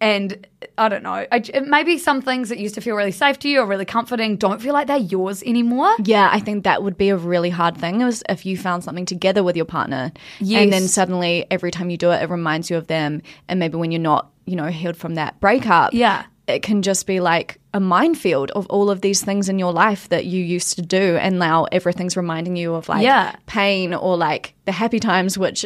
And 0.00 0.46
I 0.76 0.88
don't 0.88 1.02
know, 1.02 1.26
I, 1.32 1.42
maybe 1.66 1.98
some 1.98 2.22
things 2.22 2.50
that 2.50 2.58
used 2.58 2.76
to 2.76 2.80
feel 2.80 2.94
really 2.94 3.10
safe 3.10 3.38
to 3.40 3.48
you 3.48 3.60
or 3.60 3.66
really 3.66 3.84
comforting 3.84 4.36
don't 4.36 4.62
feel 4.62 4.72
like 4.72 4.86
they're 4.86 4.96
yours 4.96 5.42
anymore. 5.42 5.92
Yeah, 6.04 6.28
I 6.30 6.38
think 6.38 6.62
that 6.64 6.84
would 6.84 6.96
be 6.96 7.08
a 7.08 7.16
really 7.16 7.50
hard 7.50 7.76
thing 7.76 8.02
is 8.02 8.22
if 8.28 8.46
you 8.46 8.56
found 8.56 8.84
something 8.84 9.06
together 9.06 9.42
with 9.42 9.56
your 9.56 9.64
partner. 9.64 10.12
And 10.40 10.72
then 10.72 10.86
suddenly 10.86 11.46
every 11.50 11.72
time 11.72 11.90
you 11.90 11.96
do 11.96 12.12
it, 12.12 12.22
it 12.22 12.30
reminds 12.30 12.70
you 12.70 12.76
of 12.76 12.86
them. 12.86 13.22
And 13.48 13.58
maybe 13.58 13.76
when 13.76 13.90
you're 13.90 14.00
not, 14.00 14.30
you 14.44 14.54
know, 14.54 14.66
healed 14.66 14.96
from 14.96 15.16
that 15.16 15.40
breakup, 15.40 15.92
Yeah. 15.94 16.26
It 16.48 16.62
can 16.62 16.82
just 16.82 17.06
be 17.06 17.20
like 17.20 17.60
a 17.74 17.80
minefield 17.80 18.50
of 18.52 18.66
all 18.66 18.90
of 18.90 19.02
these 19.02 19.22
things 19.22 19.48
in 19.48 19.58
your 19.58 19.72
life 19.72 20.08
that 20.08 20.24
you 20.24 20.42
used 20.42 20.74
to 20.76 20.82
do 20.82 21.16
and 21.16 21.38
now 21.38 21.66
everything's 21.70 22.16
reminding 22.16 22.56
you 22.56 22.74
of 22.74 22.88
like 22.88 23.02
Yeah. 23.02 23.36
pain 23.46 23.94
or 23.94 24.16
like 24.16 24.54
the 24.64 24.72
happy 24.72 24.98
times 24.98 25.36
which 25.38 25.64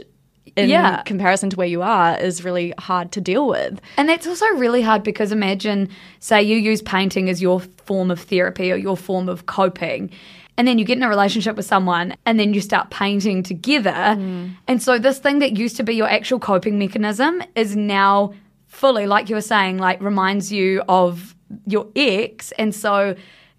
in 0.57 0.69
Yeah. 0.69 1.03
comparison 1.03 1.49
to 1.51 1.57
where 1.57 1.67
you 1.69 1.81
are 1.83 2.19
is 2.19 2.45
really 2.45 2.75
hard 2.79 3.13
to 3.13 3.21
deal 3.21 3.47
with. 3.47 3.81
And 3.97 4.09
that's 4.09 4.27
also 4.27 4.45
really 4.57 4.83
hard 4.83 5.03
because 5.03 5.33
imagine, 5.33 5.89
say, 6.19 6.43
you 6.43 6.57
use 6.59 6.83
painting 6.83 7.31
as 7.31 7.41
your 7.41 7.61
form 7.87 8.11
of 8.11 8.21
therapy 8.21 8.71
or 8.73 8.77
your 8.77 8.97
form 8.97 9.29
of 9.31 9.47
coping. 9.47 10.11
And 10.59 10.69
then 10.69 10.79
you 10.79 10.85
get 10.85 10.99
in 10.99 11.03
a 11.05 11.09
relationship 11.09 11.57
with 11.57 11.65
someone 11.65 12.15
and 12.27 12.39
then 12.39 12.53
you 12.53 12.61
start 12.61 12.91
painting 12.91 13.43
together. 13.43 13.91
Mm. 13.93 14.57
And 14.69 14.83
so, 14.83 14.99
this 14.99 15.19
thing 15.19 15.39
that 15.39 15.57
used 15.57 15.77
to 15.79 15.85
be 15.85 15.95
your 15.95 16.09
actual 16.09 16.39
coping 16.39 16.79
mechanism 16.79 17.43
is 17.55 17.75
now 17.75 18.35
fully, 18.73 19.07
like 19.07 19.29
you 19.29 19.37
were 19.37 19.41
saying, 19.41 19.79
like 19.79 20.03
reminds 20.03 20.51
you 20.51 20.83
of 20.89 21.35
your 21.67 21.87
ex. 21.95 22.53
And 22.59 22.75
so, 22.75 23.15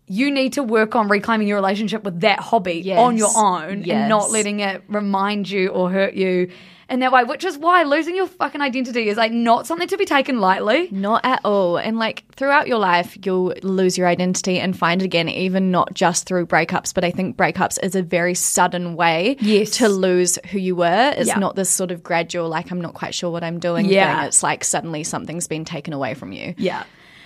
you 0.07 0.29
need 0.29 0.51
to 0.53 0.63
work 0.63 0.95
on 0.95 1.07
reclaiming 1.07 1.47
your 1.47 1.55
relationship 1.55 2.03
with 2.03 2.19
that 2.19 2.39
hobby 2.39 2.81
Yes. 2.83 2.99
on 2.99 3.15
your 3.15 3.29
own 3.37 3.83
and 3.89 4.09
not 4.09 4.31
letting 4.31 4.59
it 4.59 4.83
remind 4.89 5.49
you 5.49 5.69
or 5.69 5.89
hurt 5.89 6.13
you 6.13 6.49
in 6.93 6.99
that 6.99 7.11
way, 7.11 7.23
which 7.23 7.43
is 7.43 7.57
why 7.57 7.81
losing 7.83 8.15
your 8.15 8.27
fucking 8.27 8.61
identity 8.61 9.09
is 9.09 9.17
like 9.17 9.31
not 9.31 9.65
something 9.65 9.87
to 9.87 9.97
be 9.97 10.05
taken 10.05 10.39
lightly. 10.39 10.87
Not 10.91 11.25
at 11.25 11.41
all. 11.43 11.77
And 11.77 11.97
like 11.97 12.23
throughout 12.35 12.67
your 12.67 12.77
life, 12.77 13.17
you'll 13.25 13.53
lose 13.63 13.97
your 13.97 14.07
identity 14.07 14.59
and 14.59 14.77
find 14.77 15.01
it 15.01 15.05
again, 15.05 15.27
even 15.27 15.71
not 15.71 15.93
just 15.95 16.27
through 16.27 16.45
breakups, 16.45 16.93
but 16.93 17.03
I 17.03 17.09
think 17.09 17.35
breakups 17.35 17.79
is 17.83 17.95
a 17.95 18.03
very 18.03 18.35
sudden 18.35 18.95
way 18.95 19.37
Yes. 19.39 19.71
to 19.77 19.89
lose 19.89 20.37
who 20.51 20.59
you 20.59 20.75
were. 20.75 21.13
It's 21.17 21.27
Yeah. 21.29 21.39
not 21.39 21.55
this 21.55 21.71
sort 21.71 21.89
of 21.89 22.03
gradual, 22.03 22.47
like, 22.47 22.71
I'm 22.71 22.79
not 22.79 22.93
quite 22.93 23.15
sure 23.15 23.31
what 23.31 23.43
I'm 23.43 23.59
doing 23.59 23.87
Yeah. 23.87 24.19
thing. 24.19 24.27
It's 24.27 24.43
like 24.43 24.63
suddenly 24.63 25.03
something's 25.03 25.47
been 25.47 25.65
taken 25.65 25.93
away 25.93 26.13
from 26.13 26.31
you. 26.31 26.53
Yeah. 26.57 26.83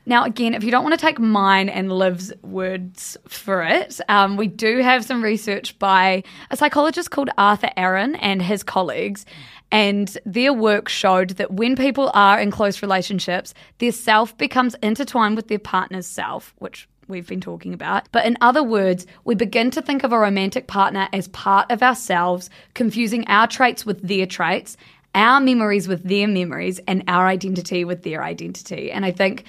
Now, 0.08 0.24
again, 0.24 0.54
if 0.54 0.64
you 0.64 0.72
don't 0.72 0.86
want 0.86 0.98
to 0.98 1.06
take 1.06 1.20
mine 1.20 1.68
and 1.68 1.92
Liv's 1.92 2.32
words 2.42 3.18
for 3.28 3.62
it, 3.62 4.00
um, 4.08 4.38
we 4.38 4.48
do 4.48 4.78
have 4.78 5.04
some 5.04 5.22
research 5.22 5.78
by 5.80 6.24
a 6.50 6.56
psychologist 6.56 7.12
called 7.12 7.30
Arthur 7.38 7.70
Aron 7.76 8.16
and 8.16 8.42
his 8.42 8.64
colleagues. 8.64 9.26
And 9.70 10.18
their 10.26 10.54
work 10.54 10.88
showed 10.88 11.32
that 11.32 11.52
when 11.52 11.76
people 11.76 12.10
are 12.14 12.40
in 12.40 12.52
close 12.52 12.82
relationships, 12.82 13.54
their 13.80 13.92
self 13.92 14.38
becomes 14.38 14.76
intertwined 14.82 15.36
with 15.36 15.50
their 15.50 15.60
partner's 15.60 16.08
self, 16.08 16.56
which 16.60 16.88
we've 17.10 17.28
been 17.28 17.42
talking 17.42 17.74
about. 17.74 18.08
But 18.14 18.26
in 18.26 18.38
other 18.40 18.64
words, 18.64 19.06
we 19.26 19.36
begin 19.36 19.72
to 19.72 19.82
think 19.82 20.06
of 20.06 20.14
a 20.14 20.20
romantic 20.20 20.68
partner 20.68 21.10
as 21.12 21.28
part 21.28 21.70
of 21.70 21.84
ourselves, 21.84 22.50
confusing 22.76 23.28
our 23.28 23.46
traits 23.46 23.86
with 23.86 24.02
their 24.08 24.26
traits, 24.26 24.78
our 25.14 25.42
memories 25.42 25.90
with 25.90 26.04
their 26.04 26.30
memories, 26.30 26.80
and 26.88 27.04
our 27.10 27.28
identity 27.28 27.84
with 27.84 28.04
their 28.04 28.24
identity. 28.24 28.90
And 28.90 29.04
I 29.04 29.12
think 29.12 29.44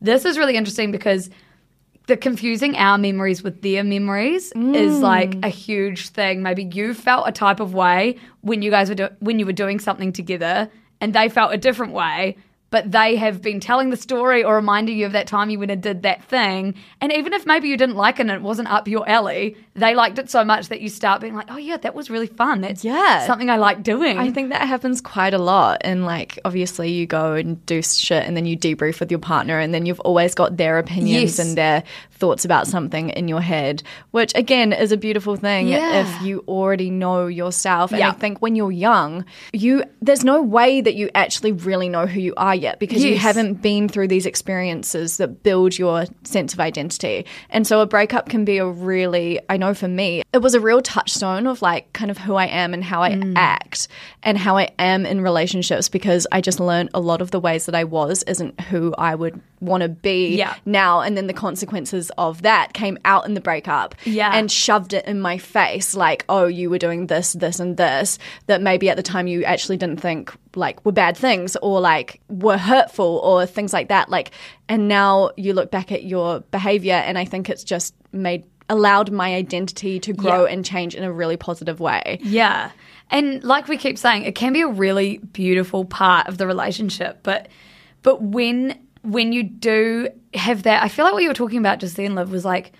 this 0.00 0.24
is 0.24 0.38
really 0.38 0.56
interesting 0.56 0.90
because 0.90 1.30
the 2.06 2.16
confusing 2.16 2.76
our 2.76 2.98
memories 2.98 3.42
with 3.42 3.62
their 3.62 3.84
memories 3.84 4.46
is 4.46 4.54
mm. 4.54 5.00
like 5.00 5.36
a 5.44 5.48
huge 5.48 6.08
thing. 6.08 6.42
Maybe 6.42 6.64
you 6.64 6.92
felt 6.92 7.28
a 7.28 7.32
type 7.32 7.60
of 7.60 7.72
way 7.72 8.16
when 8.40 8.62
you 8.62 8.70
guys 8.70 8.88
were 8.88 8.94
do- 8.96 9.16
when 9.20 9.38
you 9.38 9.46
were 9.46 9.52
doing 9.52 9.78
something 9.78 10.12
together, 10.12 10.70
and 11.00 11.14
they 11.14 11.28
felt 11.28 11.54
a 11.54 11.56
different 11.56 11.92
way. 11.92 12.36
But 12.70 12.92
they 12.92 13.16
have 13.16 13.42
been 13.42 13.58
telling 13.60 13.90
the 13.90 13.96
story 13.96 14.44
or 14.44 14.54
reminding 14.54 14.96
you 14.96 15.06
of 15.06 15.12
that 15.12 15.26
time 15.26 15.50
you 15.50 15.58
went 15.58 15.70
and 15.72 15.82
did 15.82 16.02
that 16.02 16.22
thing. 16.24 16.74
And 17.00 17.12
even 17.12 17.32
if 17.32 17.44
maybe 17.44 17.68
you 17.68 17.76
didn't 17.76 17.96
like 17.96 18.16
it 18.16 18.22
and 18.22 18.30
it 18.30 18.42
wasn't 18.42 18.70
up 18.70 18.86
your 18.86 19.08
alley, 19.08 19.56
they 19.74 19.94
liked 19.94 20.18
it 20.20 20.30
so 20.30 20.44
much 20.44 20.68
that 20.68 20.80
you 20.80 20.88
start 20.88 21.20
being 21.20 21.34
like, 21.34 21.46
oh, 21.50 21.56
yeah, 21.56 21.78
that 21.78 21.94
was 21.96 22.10
really 22.10 22.28
fun. 22.28 22.60
That's 22.60 22.84
Yeah. 22.84 23.26
something 23.26 23.50
I 23.50 23.56
like 23.56 23.82
doing. 23.82 24.18
I 24.18 24.30
think 24.30 24.50
that 24.50 24.68
happens 24.68 25.00
quite 25.00 25.34
a 25.34 25.38
lot. 25.38 25.78
And 25.80 26.04
like, 26.06 26.38
obviously, 26.44 26.90
you 26.92 27.06
go 27.06 27.34
and 27.34 27.64
do 27.66 27.82
shit 27.82 28.24
and 28.24 28.36
then 28.36 28.46
you 28.46 28.56
debrief 28.56 29.00
with 29.00 29.10
your 29.10 29.18
partner, 29.20 29.58
and 29.58 29.74
then 29.74 29.84
you've 29.84 30.00
always 30.00 30.34
got 30.34 30.56
their 30.56 30.78
opinions 30.78 31.38
Yes. 31.38 31.38
and 31.40 31.56
their 31.58 31.82
thoughts 32.12 32.44
about 32.44 32.66
something 32.66 33.08
in 33.10 33.26
your 33.28 33.40
head, 33.40 33.82
which 34.12 34.32
again 34.34 34.72
is 34.72 34.92
a 34.92 34.96
beautiful 34.96 35.36
thing 35.36 35.68
Yeah. 35.68 36.02
if 36.02 36.22
you 36.22 36.44
already 36.46 36.90
know 36.90 37.26
yourself. 37.26 37.90
And 37.92 37.98
Yeah. 38.00 38.10
I 38.10 38.12
think 38.12 38.40
when 38.40 38.54
you're 38.54 38.70
young, 38.70 39.24
you 39.52 39.82
there's 40.02 40.22
no 40.24 40.40
way 40.42 40.80
that 40.82 40.94
you 40.94 41.10
actually 41.14 41.52
really 41.52 41.88
know 41.88 42.06
who 42.06 42.20
you 42.20 42.34
are 42.36 42.54
yet 42.60 42.78
because 42.78 43.02
you 43.02 43.16
haven't 43.16 43.54
been 43.62 43.88
through 43.88 44.08
these 44.08 44.26
experiences 44.26 45.16
that 45.16 45.42
build 45.42 45.78
your 45.78 46.04
sense 46.24 46.52
of 46.52 46.60
identity. 46.60 47.24
And 47.50 47.66
so 47.66 47.80
a 47.80 47.86
breakup 47.86 48.28
can 48.28 48.44
be 48.44 48.58
a 48.58 48.66
really, 48.66 49.40
I 49.48 49.56
know 49.56 49.74
for 49.74 49.88
me, 49.88 50.22
it 50.32 50.38
was 50.38 50.54
a 50.54 50.60
real 50.60 50.82
touchstone 50.82 51.46
of 51.46 51.62
like 51.62 51.92
kind 51.92 52.10
of 52.10 52.18
who 52.18 52.34
I 52.34 52.46
am 52.46 52.74
and 52.74 52.84
how 52.84 53.02
I 53.02 53.10
Mm. 53.10 53.32
act 53.36 53.88
and 54.22 54.38
how 54.38 54.56
I 54.56 54.70
am 54.78 55.04
in 55.04 55.20
relationships 55.20 55.88
because 55.88 56.26
I 56.30 56.40
just 56.40 56.60
learned 56.60 56.90
a 56.94 57.00
lot 57.00 57.20
of 57.20 57.30
the 57.32 57.40
ways 57.40 57.66
that 57.66 57.74
I 57.74 57.84
was 57.84 58.22
isn't 58.24 58.60
who 58.62 58.94
I 58.96 59.14
would 59.14 59.40
want 59.60 59.82
to 59.82 59.88
be 59.88 60.36
Yeah. 60.36 60.54
now. 60.64 61.00
And 61.00 61.16
then 61.16 61.26
the 61.26 61.32
consequences 61.34 62.10
of 62.16 62.42
that 62.42 62.72
came 62.72 62.98
out 63.04 63.26
in 63.26 63.34
the 63.34 63.40
breakup 63.40 63.94
Yeah. 64.04 64.30
and 64.32 64.50
shoved 64.50 64.94
it 64.94 65.04
in 65.06 65.20
my 65.20 65.36
face 65.38 65.94
like, 65.94 66.24
oh, 66.28 66.46
you 66.46 66.70
were 66.70 66.78
doing 66.78 67.08
this, 67.08 67.32
this, 67.34 67.60
and 67.60 67.76
this 67.76 68.18
that 68.46 68.62
maybe 68.62 68.88
at 68.88 68.96
the 68.96 69.02
time 69.02 69.26
you 69.26 69.44
actually 69.44 69.76
didn't 69.76 70.00
think 70.00 70.32
like 70.56 70.84
were 70.84 70.90
bad 70.92 71.16
things 71.16 71.56
or 71.62 71.80
like 71.80 72.20
were 72.28 72.49
hurtful 72.58 73.20
or 73.24 73.46
things 73.46 73.72
like 73.72 73.88
that. 73.88 74.08
Like, 74.08 74.30
and 74.68 74.88
now 74.88 75.30
you 75.36 75.52
look 75.54 75.70
back 75.70 75.90
at 75.92 76.04
your 76.04 76.40
behavior 76.50 76.94
and 76.94 77.18
I 77.18 77.24
think 77.24 77.48
it's 77.50 77.64
just 77.64 77.94
made 78.12 78.44
allowed 78.68 79.10
my 79.10 79.34
identity 79.34 79.98
to 79.98 80.12
grow 80.12 80.44
Yeah. 80.44 80.52
and 80.52 80.64
change 80.64 80.94
in 80.94 81.02
a 81.02 81.12
really 81.12 81.36
positive 81.36 81.80
way. 81.80 82.20
Yeah. 82.22 82.70
And 83.10 83.42
like 83.42 83.66
we 83.66 83.76
keep 83.76 83.98
saying, 83.98 84.22
it 84.24 84.36
can 84.36 84.52
be 84.52 84.60
a 84.60 84.68
really 84.68 85.18
beautiful 85.18 85.84
part 85.84 86.28
of 86.28 86.38
the 86.38 86.46
relationship, 86.46 87.18
but 87.24 87.48
but 88.02 88.22
when 88.22 88.78
when 89.02 89.32
you 89.32 89.42
do 89.42 90.08
have 90.34 90.62
that, 90.62 90.82
I 90.84 90.88
feel 90.88 91.04
like 91.04 91.14
what 91.14 91.22
you 91.22 91.28
were 91.30 91.34
talking 91.34 91.58
about 91.58 91.80
just 91.80 91.96
then, 91.96 92.14
Liv, 92.14 92.30
was 92.30 92.44
like 92.44 92.72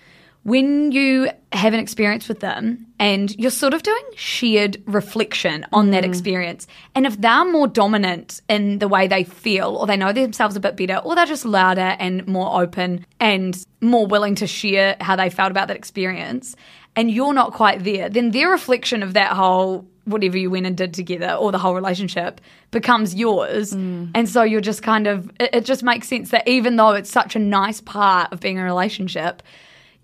when 0.43 0.91
you 0.91 1.29
have 1.51 1.73
an 1.73 1.79
experience 1.79 2.27
with 2.27 2.39
them 2.39 2.87
and 2.99 3.37
you're 3.37 3.51
sort 3.51 3.73
of 3.73 3.83
doing 3.83 4.03
shared 4.15 4.81
reflection 4.85 5.65
on 5.71 5.91
that 5.91 6.03
mm. 6.03 6.07
experience. 6.07 6.65
And 6.95 7.05
if 7.05 7.19
they're 7.19 7.45
more 7.45 7.67
dominant 7.67 8.41
in 8.49 8.79
the 8.79 8.87
way 8.87 9.07
they 9.07 9.23
feel, 9.23 9.75
or 9.75 9.85
they 9.85 9.97
know 9.97 10.13
themselves 10.13 10.55
a 10.55 10.59
bit 10.59 10.75
better, 10.75 10.97
or 10.97 11.15
they're 11.15 11.25
just 11.25 11.45
louder 11.45 11.95
and 11.99 12.25
more 12.27 12.61
open 12.61 13.05
and 13.19 13.63
more 13.81 14.07
willing 14.07 14.35
to 14.35 14.47
share 14.47 14.97
how 14.99 15.15
they 15.15 15.29
felt 15.29 15.51
about 15.51 15.67
that 15.67 15.77
experience, 15.77 16.55
and 16.95 17.11
you're 17.11 17.33
not 17.33 17.53
quite 17.53 17.83
there, 17.83 18.09
then 18.09 18.31
their 18.31 18.49
reflection 18.49 19.03
of 19.03 19.13
that 19.13 19.33
whole 19.33 19.87
whatever 20.05 20.37
you 20.37 20.49
went 20.49 20.65
and 20.65 20.75
did 20.75 20.95
together 20.95 21.33
or 21.33 21.51
the 21.51 21.59
whole 21.59 21.75
relationship 21.75 22.41
becomes 22.71 23.13
yours. 23.13 23.73
Mm. 23.73 24.11
And 24.15 24.27
so 24.27 24.41
you're 24.41 24.59
just 24.59 24.81
kind 24.81 25.05
of, 25.05 25.29
it, 25.39 25.51
it 25.53 25.65
just 25.65 25.83
makes 25.83 26.07
sense 26.07 26.31
that 26.31 26.47
even 26.47 26.75
though 26.75 26.93
it's 26.93 27.11
such 27.11 27.35
a 27.35 27.39
nice 27.39 27.81
part 27.81 28.33
of 28.33 28.39
being 28.39 28.57
in 28.57 28.63
a 28.63 28.65
relationship, 28.65 29.43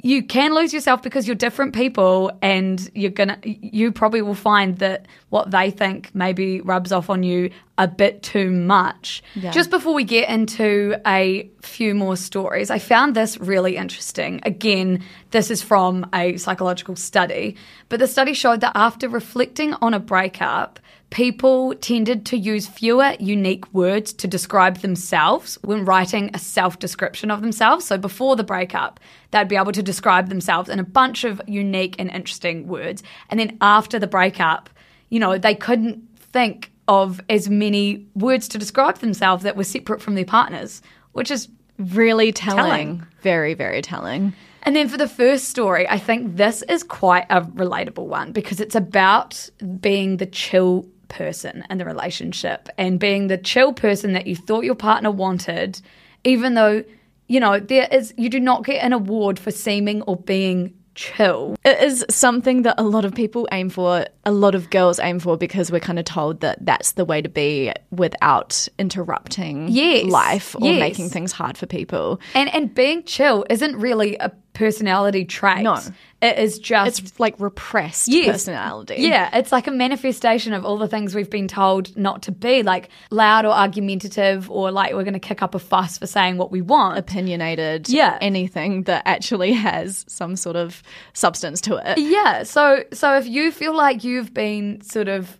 you 0.03 0.23
can 0.23 0.53
lose 0.53 0.73
yourself 0.73 1.01
because 1.01 1.27
you're 1.27 1.35
different 1.35 1.73
people 1.73 2.31
and 2.41 2.89
you're 2.93 3.09
gonna 3.09 3.39
you 3.43 3.91
probably 3.91 4.21
will 4.21 4.35
find 4.35 4.77
that 4.77 5.07
what 5.29 5.49
they 5.51 5.71
think 5.71 6.13
maybe 6.13 6.61
rubs 6.61 6.91
off 6.91 7.09
on 7.09 7.23
you 7.23 7.49
a 7.79 7.87
bit 7.87 8.23
too 8.23 8.49
much. 8.49 9.21
Just 9.51 9.69
before 9.69 9.93
we 9.93 10.03
get 10.03 10.29
into 10.29 10.99
a 11.05 11.49
few 11.61 11.93
more 11.93 12.15
stories 12.15 12.69
i 12.69 12.79
found 12.79 13.15
this 13.15 13.37
really 13.39 13.75
interesting. 13.75 14.39
Again 14.43 15.03
this 15.31 15.49
is 15.49 15.61
from 15.61 16.05
a 16.13 16.37
psychological 16.37 16.95
study 16.95 17.55
but 17.89 17.99
the 17.99 18.07
study 18.07 18.33
showed 18.33 18.61
that 18.61 18.73
after 18.75 19.09
reflecting 19.09 19.73
on 19.75 19.93
a 19.93 19.99
breakup 19.99 20.79
people 21.09 21.73
tended 21.75 22.25
to 22.27 22.37
use 22.37 22.67
fewer 22.67 23.15
unique 23.19 23.71
words 23.73 24.11
to 24.13 24.27
describe 24.27 24.77
themselves 24.77 25.57
when 25.63 25.85
writing 25.85 26.29
a 26.33 26.39
self 26.39 26.79
description 26.79 27.31
of 27.31 27.41
themselves. 27.41 27.85
So 27.85 27.97
before 27.97 28.35
the 28.35 28.43
breakup, 28.43 28.99
they'd 29.31 29.47
be 29.47 29.55
able 29.55 29.71
to 29.71 29.83
describe 29.83 30.29
themselves 30.29 30.69
in 30.69 30.79
a 30.79 30.83
bunch 30.83 31.23
of 31.23 31.41
unique 31.47 31.95
and 31.99 32.09
interesting 32.09 32.67
words. 32.67 33.03
And 33.29 33.39
then 33.39 33.57
after 33.61 33.99
the 33.99 34.07
breakup, 34.07 34.69
you 35.09 35.19
know, 35.19 35.37
they 35.37 35.55
couldn't 35.55 36.03
think 36.17 36.71
of 36.87 37.21
as 37.29 37.49
many 37.49 38.05
words 38.15 38.47
to 38.49 38.57
describe 38.57 38.97
themselves 38.97 39.43
that 39.43 39.57
were 39.57 39.63
separate 39.63 40.01
from 40.01 40.15
their 40.15 40.25
partners, 40.25 40.81
which 41.13 41.31
is 41.31 41.49
Really 41.77 42.31
telling. 42.31 42.57
Telling. 42.57 43.07
Very, 43.21 43.53
very 43.53 43.81
telling. 43.81 44.33
and 44.63 44.75
then 44.75 44.89
for 44.89 44.97
the 44.97 45.07
first 45.07 45.49
story, 45.49 45.87
I 45.87 45.99
think 45.99 46.35
this 46.35 46.63
is 46.63 46.81
quite 46.83 47.25
a 47.29 47.41
relatable 47.41 48.07
one 48.07 48.31
because 48.31 48.59
it's 48.59 48.75
about 48.75 49.47
being 49.79 50.17
the 50.17 50.25
chill 50.25 50.87
person 51.09 51.63
in 51.69 51.77
the 51.77 51.85
relationship 51.85 52.69
and 52.77 52.99
being 52.99 53.27
the 53.27 53.37
chill 53.37 53.73
person 53.73 54.13
that 54.13 54.27
you 54.27 54.35
thought 54.35 54.63
your 54.63 54.75
partner 54.75 55.11
wanted, 55.11 55.81
even 56.23 56.53
though, 56.53 56.83
you 57.27 57.39
know, 57.39 57.59
there 57.59 57.87
is, 57.91 58.13
you 58.17 58.29
do 58.29 58.39
not 58.39 58.65
get 58.65 58.83
an 58.83 58.93
award 58.93 59.39
for 59.39 59.51
seeming 59.51 60.01
or 60.03 60.15
being 60.17 60.73
chill. 60.95 61.55
It 61.63 61.79
is 61.83 62.03
something 62.09 62.63
that 62.63 62.73
a 62.79 62.83
lot 62.83 63.05
of 63.05 63.13
people 63.13 63.47
aim 63.51 63.69
for, 63.69 64.07
a 64.25 64.31
lot 64.31 64.55
of 64.55 64.71
girls 64.71 64.99
aim 64.99 65.19
for 65.19 65.37
because 65.37 65.71
we're 65.71 65.79
kind 65.79 65.99
of 65.99 66.05
told 66.05 66.39
that 66.41 66.57
that's 66.65 66.93
the 66.93 67.05
way 67.05 67.21
to 67.21 67.29
be 67.29 67.71
without 67.91 68.67
interrupting 68.79 69.67
Yes, 69.69 70.05
life 70.05 70.55
or 70.55 70.61
yes. 70.67 70.79
making 70.79 71.09
things 71.09 71.31
hard 71.31 71.55
for 71.57 71.67
people. 71.67 72.19
And 72.33 72.53
and 72.53 72.73
being 72.73 73.03
chill 73.03 73.45
isn't 73.49 73.75
really 73.77 74.15
a 74.17 74.31
personality 74.53 75.23
trait. 75.23 75.61
No. 75.63 75.77
It 76.19 76.39
is 76.39 76.57
just 76.57 76.99
It's 76.99 77.19
like 77.19 77.35
repressed 77.39 78.07
Yes. 78.07 78.25
personality. 78.25 78.95
Yeah, 78.97 79.29
it's 79.37 79.51
like 79.51 79.67
a 79.67 79.71
manifestation 79.71 80.53
of 80.53 80.65
all 80.65 80.79
the 80.79 80.87
things 80.87 81.13
we've 81.13 81.29
been 81.29 81.47
told 81.47 81.95
not 81.95 82.23
to 82.23 82.31
be, 82.31 82.63
like 82.63 82.89
loud 83.11 83.45
or 83.45 83.51
argumentative, 83.51 84.49
or 84.49 84.71
like 84.71 84.93
we're 84.93 85.03
going 85.03 85.13
to 85.13 85.19
kick 85.19 85.43
up 85.43 85.53
a 85.53 85.59
fuss 85.59 85.99
for 85.99 86.07
saying 86.07 86.37
what 86.37 86.51
we 86.51 86.61
want. 86.61 86.97
Opinionated. 86.97 87.87
Yeah. 87.87 88.17
Anything 88.19 88.83
that 88.83 89.03
actually 89.05 89.53
has 89.53 90.05
some 90.07 90.35
sort 90.35 90.55
of 90.55 90.81
substance 91.13 91.61
to 91.61 91.75
it. 91.83 91.99
Yeah. 91.99 92.41
So 92.43 92.83
so 92.93 93.15
if 93.15 93.27
you 93.27 93.51
feel 93.51 93.75
like 93.75 94.03
you've 94.03 94.33
been 94.33 94.81
sort 94.81 95.07
of 95.09 95.37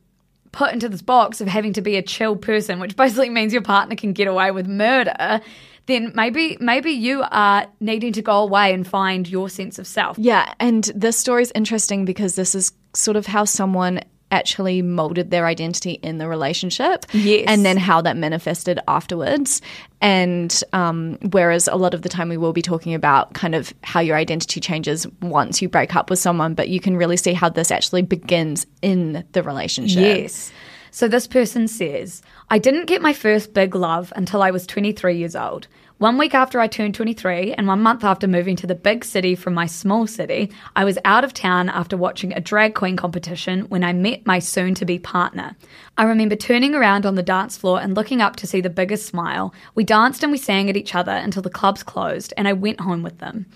put 0.51 0.73
into 0.73 0.89
this 0.89 1.01
box 1.01 1.41
of 1.41 1.47
having 1.47 1.73
to 1.73 1.81
be 1.81 1.97
a 1.97 2.01
chill 2.01 2.35
person, 2.35 2.79
which 2.79 2.95
basically 2.95 3.29
means 3.29 3.51
your 3.51 3.61
partner 3.61 3.95
can 3.95 4.13
get 4.13 4.27
away 4.27 4.51
with 4.51 4.67
murder, 4.67 5.41
then 5.87 6.11
maybe 6.15 6.57
maybe 6.59 6.91
you 6.91 7.23
are 7.31 7.67
needing 7.79 8.13
to 8.13 8.21
go 8.21 8.43
away 8.43 8.73
and 8.73 8.85
find 8.85 9.27
your 9.27 9.49
sense 9.49 9.79
of 9.79 9.87
self. 9.87 10.17
Yeah, 10.19 10.53
and 10.59 10.85
this 10.95 11.17
story 11.17 11.41
is 11.41 11.51
interesting 11.55 12.05
because 12.05 12.35
this 12.35 12.53
is 12.53 12.71
sort 12.93 13.17
of 13.17 13.25
how 13.25 13.45
someone 13.45 14.01
actually 14.29 14.81
molded 14.81 15.31
their 15.31 15.45
identity 15.45 15.91
in 16.03 16.17
the 16.17 16.27
relationship. 16.27 17.05
Yes. 17.13 17.45
And 17.47 17.65
then 17.65 17.77
how 17.77 18.01
that 18.01 18.17
manifested 18.17 18.79
afterwards. 18.87 19.61
And 20.01 20.61
um, 20.73 21.17
whereas 21.31 21.67
a 21.67 21.75
lot 21.75 21.93
of 21.93 22.01
the 22.01 22.09
time 22.09 22.29
we 22.29 22.37
will 22.37 22.53
be 22.53 22.61
talking 22.61 22.93
about 22.93 23.33
kind 23.33 23.55
of 23.55 23.73
how 23.83 24.01
your 24.01 24.17
identity 24.17 24.59
changes 24.59 25.07
once 25.21 25.61
you 25.61 25.69
break 25.69 25.95
up 25.95 26.09
with 26.09 26.19
someone, 26.19 26.53
but 26.55 26.69
you 26.69 26.79
can 26.79 26.97
really 26.97 27.17
see 27.17 27.33
how 27.33 27.49
this 27.49 27.71
actually 27.71 28.01
begins 28.01 28.67
in 28.81 29.25
the 29.31 29.43
relationship. 29.43 30.23
Yes. 30.23 30.51
So 30.91 31.07
this 31.07 31.27
person 31.27 31.67
says, 31.67 32.21
I 32.49 32.59
didn't 32.59 32.85
get 32.85 33.01
my 33.01 33.13
first 33.13 33.53
big 33.53 33.75
love 33.75 34.13
until 34.15 34.41
I 34.41 34.51
was 34.51 34.65
23 34.67 35.17
years 35.17 35.35
old. 35.35 35.67
One 35.99 36.19
week 36.19 36.35
after 36.35 36.59
I 36.59 36.67
turned 36.67 36.93
23, 36.93 37.53
and 37.53 37.65
one 37.65 37.81
month 37.81 38.03
after 38.03 38.27
moving 38.27 38.55
to 38.57 38.67
the 38.67 38.75
big 38.75 39.03
city 39.03 39.33
from 39.33 39.55
my 39.55 39.65
small 39.65 40.05
city, 40.05 40.51
I 40.75 40.85
was 40.85 40.99
out 41.03 41.23
of 41.23 41.33
town 41.33 41.69
after 41.69 41.97
watching 41.97 42.33
a 42.33 42.39
drag 42.39 42.75
queen 42.75 42.95
competition 42.95 43.61
when 43.69 43.83
I 43.83 43.93
met 43.93 44.23
my 44.23 44.37
soon 44.37 44.75
to 44.75 44.85
be 44.85 44.99
partner. 44.99 45.55
I 45.97 46.03
remember 46.03 46.35
turning 46.35 46.75
around 46.75 47.07
on 47.07 47.15
the 47.15 47.23
dance 47.23 47.57
floor 47.57 47.81
and 47.81 47.95
looking 47.95 48.21
up 48.21 48.35
to 48.35 48.47
see 48.47 48.61
the 48.61 48.69
biggest 48.69 49.07
smile. 49.07 49.55
We 49.73 49.83
danced 49.83 50.21
and 50.21 50.31
we 50.31 50.37
sang 50.37 50.69
at 50.69 50.77
each 50.77 50.93
other 50.93 51.13
until 51.13 51.41
the 51.41 51.49
clubs 51.49 51.81
closed, 51.81 52.31
and 52.37 52.47
I 52.47 52.53
went 52.53 52.79
home 52.79 53.01
with 53.01 53.17
them. 53.17 53.47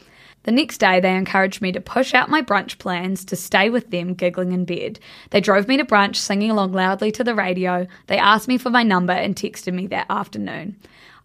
The 0.43 0.51
next 0.51 0.79
day, 0.79 0.99
they 0.99 1.15
encouraged 1.15 1.61
me 1.61 1.71
to 1.71 1.79
push 1.79 2.13
out 2.15 2.29
my 2.29 2.41
brunch 2.41 2.79
plans 2.79 3.23
to 3.25 3.35
stay 3.35 3.69
with 3.69 3.91
them, 3.91 4.15
giggling 4.15 4.53
in 4.53 4.65
bed. 4.65 4.99
They 5.29 5.39
drove 5.39 5.67
me 5.67 5.77
to 5.77 5.85
brunch, 5.85 6.15
singing 6.15 6.49
along 6.49 6.71
loudly 6.71 7.11
to 7.11 7.23
the 7.23 7.35
radio. 7.35 7.85
They 8.07 8.17
asked 8.17 8.47
me 8.47 8.57
for 8.57 8.71
my 8.71 8.81
number 8.81 9.13
and 9.13 9.35
texted 9.35 9.73
me 9.73 9.85
that 9.87 10.07
afternoon. 10.09 10.77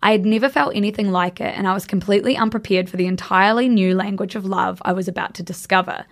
I 0.02 0.12
had 0.12 0.26
never 0.26 0.50
felt 0.50 0.76
anything 0.76 1.10
like 1.10 1.40
it, 1.40 1.56
and 1.56 1.66
I 1.66 1.72
was 1.72 1.86
completely 1.86 2.36
unprepared 2.36 2.90
for 2.90 2.98
the 2.98 3.06
entirely 3.06 3.68
new 3.68 3.94
language 3.94 4.34
of 4.34 4.44
love 4.44 4.82
I 4.84 4.92
was 4.92 5.08
about 5.08 5.34
to 5.34 5.42
discover. 5.42 6.04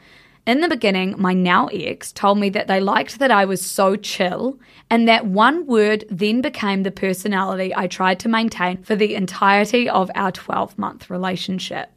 In 0.47 0.61
the 0.61 0.69
beginning, 0.69 1.15
my 1.19 1.33
now 1.33 1.69
ex 1.69 2.13
told 2.13 2.39
me 2.39 2.51
that 2.51 2.67
they 2.67 2.81
liked 2.81 3.19
that 3.19 3.31
I 3.31 3.45
was 3.45 3.65
so 3.65 3.97
chill, 3.97 4.59
and 4.91 5.07
that 5.09 5.27
one 5.27 5.67
word 5.67 6.05
then 6.11 6.41
became 6.41 6.83
the 6.83 6.91
personality 6.91 7.75
I 7.75 7.87
tried 7.87 8.19
to 8.21 8.29
maintain 8.29 8.83
for 8.83 8.97
the 8.97 9.15
entirety 9.15 9.89
of 9.89 10.11
our 10.15 10.33
12 10.33 10.79
month 10.79 11.09
relationship. 11.09 11.94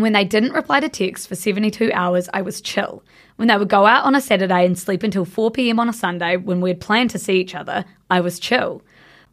When 0.00 0.12
they 0.14 0.24
didn't 0.24 0.52
reply 0.52 0.80
to 0.80 0.88
texts 0.88 1.26
for 1.26 1.34
72 1.34 1.90
hours, 1.92 2.28
I 2.32 2.42
was 2.42 2.60
chill. 2.60 3.02
When 3.36 3.48
they 3.48 3.56
would 3.56 3.68
go 3.68 3.86
out 3.86 4.04
on 4.04 4.14
a 4.14 4.20
Saturday 4.20 4.64
and 4.64 4.78
sleep 4.78 5.02
until 5.02 5.24
4 5.24 5.50
pm 5.50 5.78
on 5.78 5.88
a 5.88 5.92
Sunday 5.92 6.36
when 6.36 6.60
we'd 6.60 6.80
planned 6.80 7.10
to 7.10 7.18
see 7.18 7.40
each 7.40 7.54
other, 7.54 7.84
I 8.08 8.20
was 8.20 8.38
chill. 8.38 8.82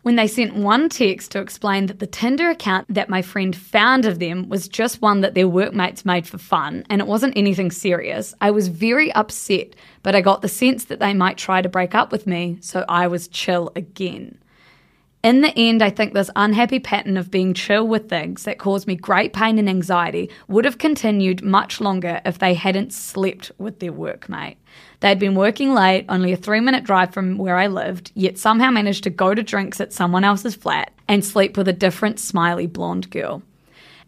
When 0.01 0.15
they 0.15 0.27
sent 0.27 0.55
one 0.55 0.87
text 0.89 1.31
to 1.31 1.39
explain 1.39 1.87
that 1.87 1.99
the 1.99 2.07
Tinder 2.07 2.49
account 2.49 2.93
that 2.93 3.09
my 3.09 3.21
friend 3.21 3.55
found 3.55 4.05
of 4.05 4.19
them 4.19 4.47
was 4.47 4.67
just 4.67 5.01
one 5.01 5.21
that 5.21 5.33
their 5.33 5.47
workmates 5.47 6.05
made 6.05 6.27
for 6.27 6.37
fun 6.37 6.85
and 6.89 7.01
it 7.01 7.07
wasn't 7.07 7.37
anything 7.37 7.71
serious, 7.71 8.33
I 8.39 8.51
was 8.51 8.67
very 8.67 9.11
upset, 9.13 9.75
but 10.03 10.15
I 10.15 10.21
got 10.21 10.41
the 10.41 10.47
sense 10.47 10.85
that 10.85 10.99
they 10.99 11.13
might 11.13 11.37
try 11.37 11.61
to 11.61 11.67
break 11.67 11.93
up 11.93 12.11
with 12.11 12.27
me, 12.27 12.57
so 12.61 12.85
I 12.87 13.07
was 13.07 13.27
chill 13.27 13.71
again. 13.75 14.37
In 15.27 15.41
the 15.41 15.51
end, 15.59 15.81
I 15.81 15.89
think 15.89 16.13
this 16.13 16.29
unhappy 16.37 16.79
pattern 16.79 17.17
of 17.17 17.29
being 17.29 17.53
chill 17.53 17.85
with 17.85 18.07
things 18.07 18.45
that 18.45 18.59
caused 18.59 18.87
me 18.87 18.95
great 18.95 19.33
pain 19.33 19.59
and 19.59 19.67
anxiety 19.67 20.29
would 20.47 20.63
have 20.63 20.77
continued 20.77 21.43
much 21.43 21.81
longer 21.81 22.21
if 22.23 22.39
they 22.39 22.53
hadn't 22.53 22.93
slept 22.93 23.51
with 23.57 23.79
their 23.79 23.91
workmate. 23.91 24.55
They 25.01 25.09
had 25.09 25.19
been 25.19 25.35
working 25.35 25.73
late, 25.73 26.05
only 26.07 26.31
a 26.31 26.37
three 26.37 26.61
minute 26.61 26.85
drive 26.85 27.13
from 27.13 27.37
where 27.37 27.57
I 27.57 27.67
lived, 27.67 28.13
yet 28.13 28.37
somehow 28.37 28.71
managed 28.71 29.03
to 29.03 29.09
go 29.09 29.35
to 29.35 29.43
drinks 29.43 29.81
at 29.81 29.91
someone 29.91 30.23
else's 30.23 30.55
flat 30.55 30.93
and 31.09 31.25
sleep 31.25 31.57
with 31.57 31.67
a 31.67 31.73
different 31.73 32.21
smiley 32.21 32.65
blonde 32.65 33.09
girl. 33.09 33.43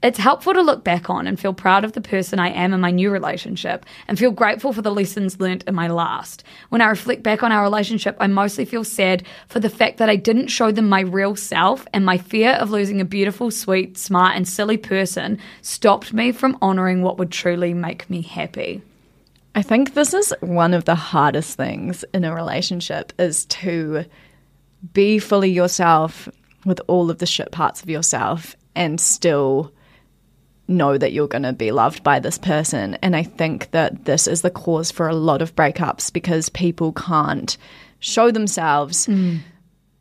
It's 0.02 0.18
helpful 0.18 0.54
to 0.54 0.62
look 0.62 0.86
back 0.86 1.10
on 1.10 1.28
and 1.28 1.38
feel 1.38 1.54
proud 1.54 1.84
of 1.84 1.92
the 1.92 2.00
person 2.00 2.40
I 2.40 2.50
am 2.52 2.74
in 2.74 2.80
my 2.80 2.90
new 2.90 3.12
relationship 3.12 3.86
and 4.08 4.18
feel 4.18 4.32
grateful 4.32 4.72
for 4.72 4.82
the 4.82 4.94
lessons 4.94 5.42
learnt 5.42 5.66
in 5.68 5.76
my 5.76 5.90
last. 5.90 6.46
When 6.70 6.80
I 6.80 6.88
reflect 6.88 7.22
back 7.22 7.44
on 7.44 7.52
our 7.52 7.62
relationship, 7.62 8.16
I 8.18 8.28
mostly 8.28 8.64
feel 8.64 8.86
sad 8.86 9.24
for 9.50 9.60
the 9.60 9.70
fact 9.70 9.98
that 9.98 10.10
I 10.10 10.16
didn't 10.16 10.48
show 10.48 10.72
them 10.72 10.88
my 10.88 11.02
real 11.02 11.36
self 11.36 11.86
and 11.94 12.06
my 12.06 12.18
fear 12.18 12.52
of 12.52 12.72
losing 12.72 13.02
a 13.02 13.06
beautiful, 13.06 13.52
sweet, 13.52 13.98
smart, 13.98 14.38
and 14.38 14.48
silly 14.48 14.78
person 14.78 15.38
stopped 15.62 16.14
me 16.14 16.32
from 16.32 16.58
honoring 16.62 17.02
what 17.02 17.18
would 17.18 17.32
truly 17.32 17.74
make 17.74 18.10
me 18.10 18.22
happy. 18.22 18.82
I 19.54 19.64
think 19.64 19.96
this 19.96 20.14
is 20.14 20.34
one 20.40 20.74
of 20.74 20.86
the 20.86 20.96
hardest 20.96 21.58
things 21.58 22.06
in 22.14 22.24
a 22.24 22.34
relationship 22.34 23.12
is 23.20 23.44
to 23.46 24.06
be 24.94 25.20
fully 25.20 25.52
yourself 25.52 26.30
with 26.66 26.80
all 26.88 27.12
of 27.12 27.18
the 27.18 27.26
shit 27.26 27.52
parts 27.52 27.84
of 27.84 27.90
yourself 27.90 28.56
and 28.76 29.02
still 29.02 29.74
know 30.70 30.98
that 30.98 31.12
you're 31.12 31.28
going 31.28 31.44
to 31.44 31.54
be 31.54 31.72
loved 31.72 32.04
by 32.04 32.20
this 32.20 32.38
person. 32.38 32.96
And 33.02 33.16
I 33.16 33.24
think 33.24 33.72
that 33.72 34.06
this 34.06 34.28
is 34.28 34.42
the 34.42 34.50
cause 34.50 34.92
for 34.92 35.08
a 35.08 35.16
lot 35.16 35.42
of 35.42 35.56
breakups 35.56 36.14
because 36.14 36.50
people 36.50 36.94
can't 36.94 37.58
show 38.00 38.32
themselves 38.32 39.08
mm. 39.08 39.40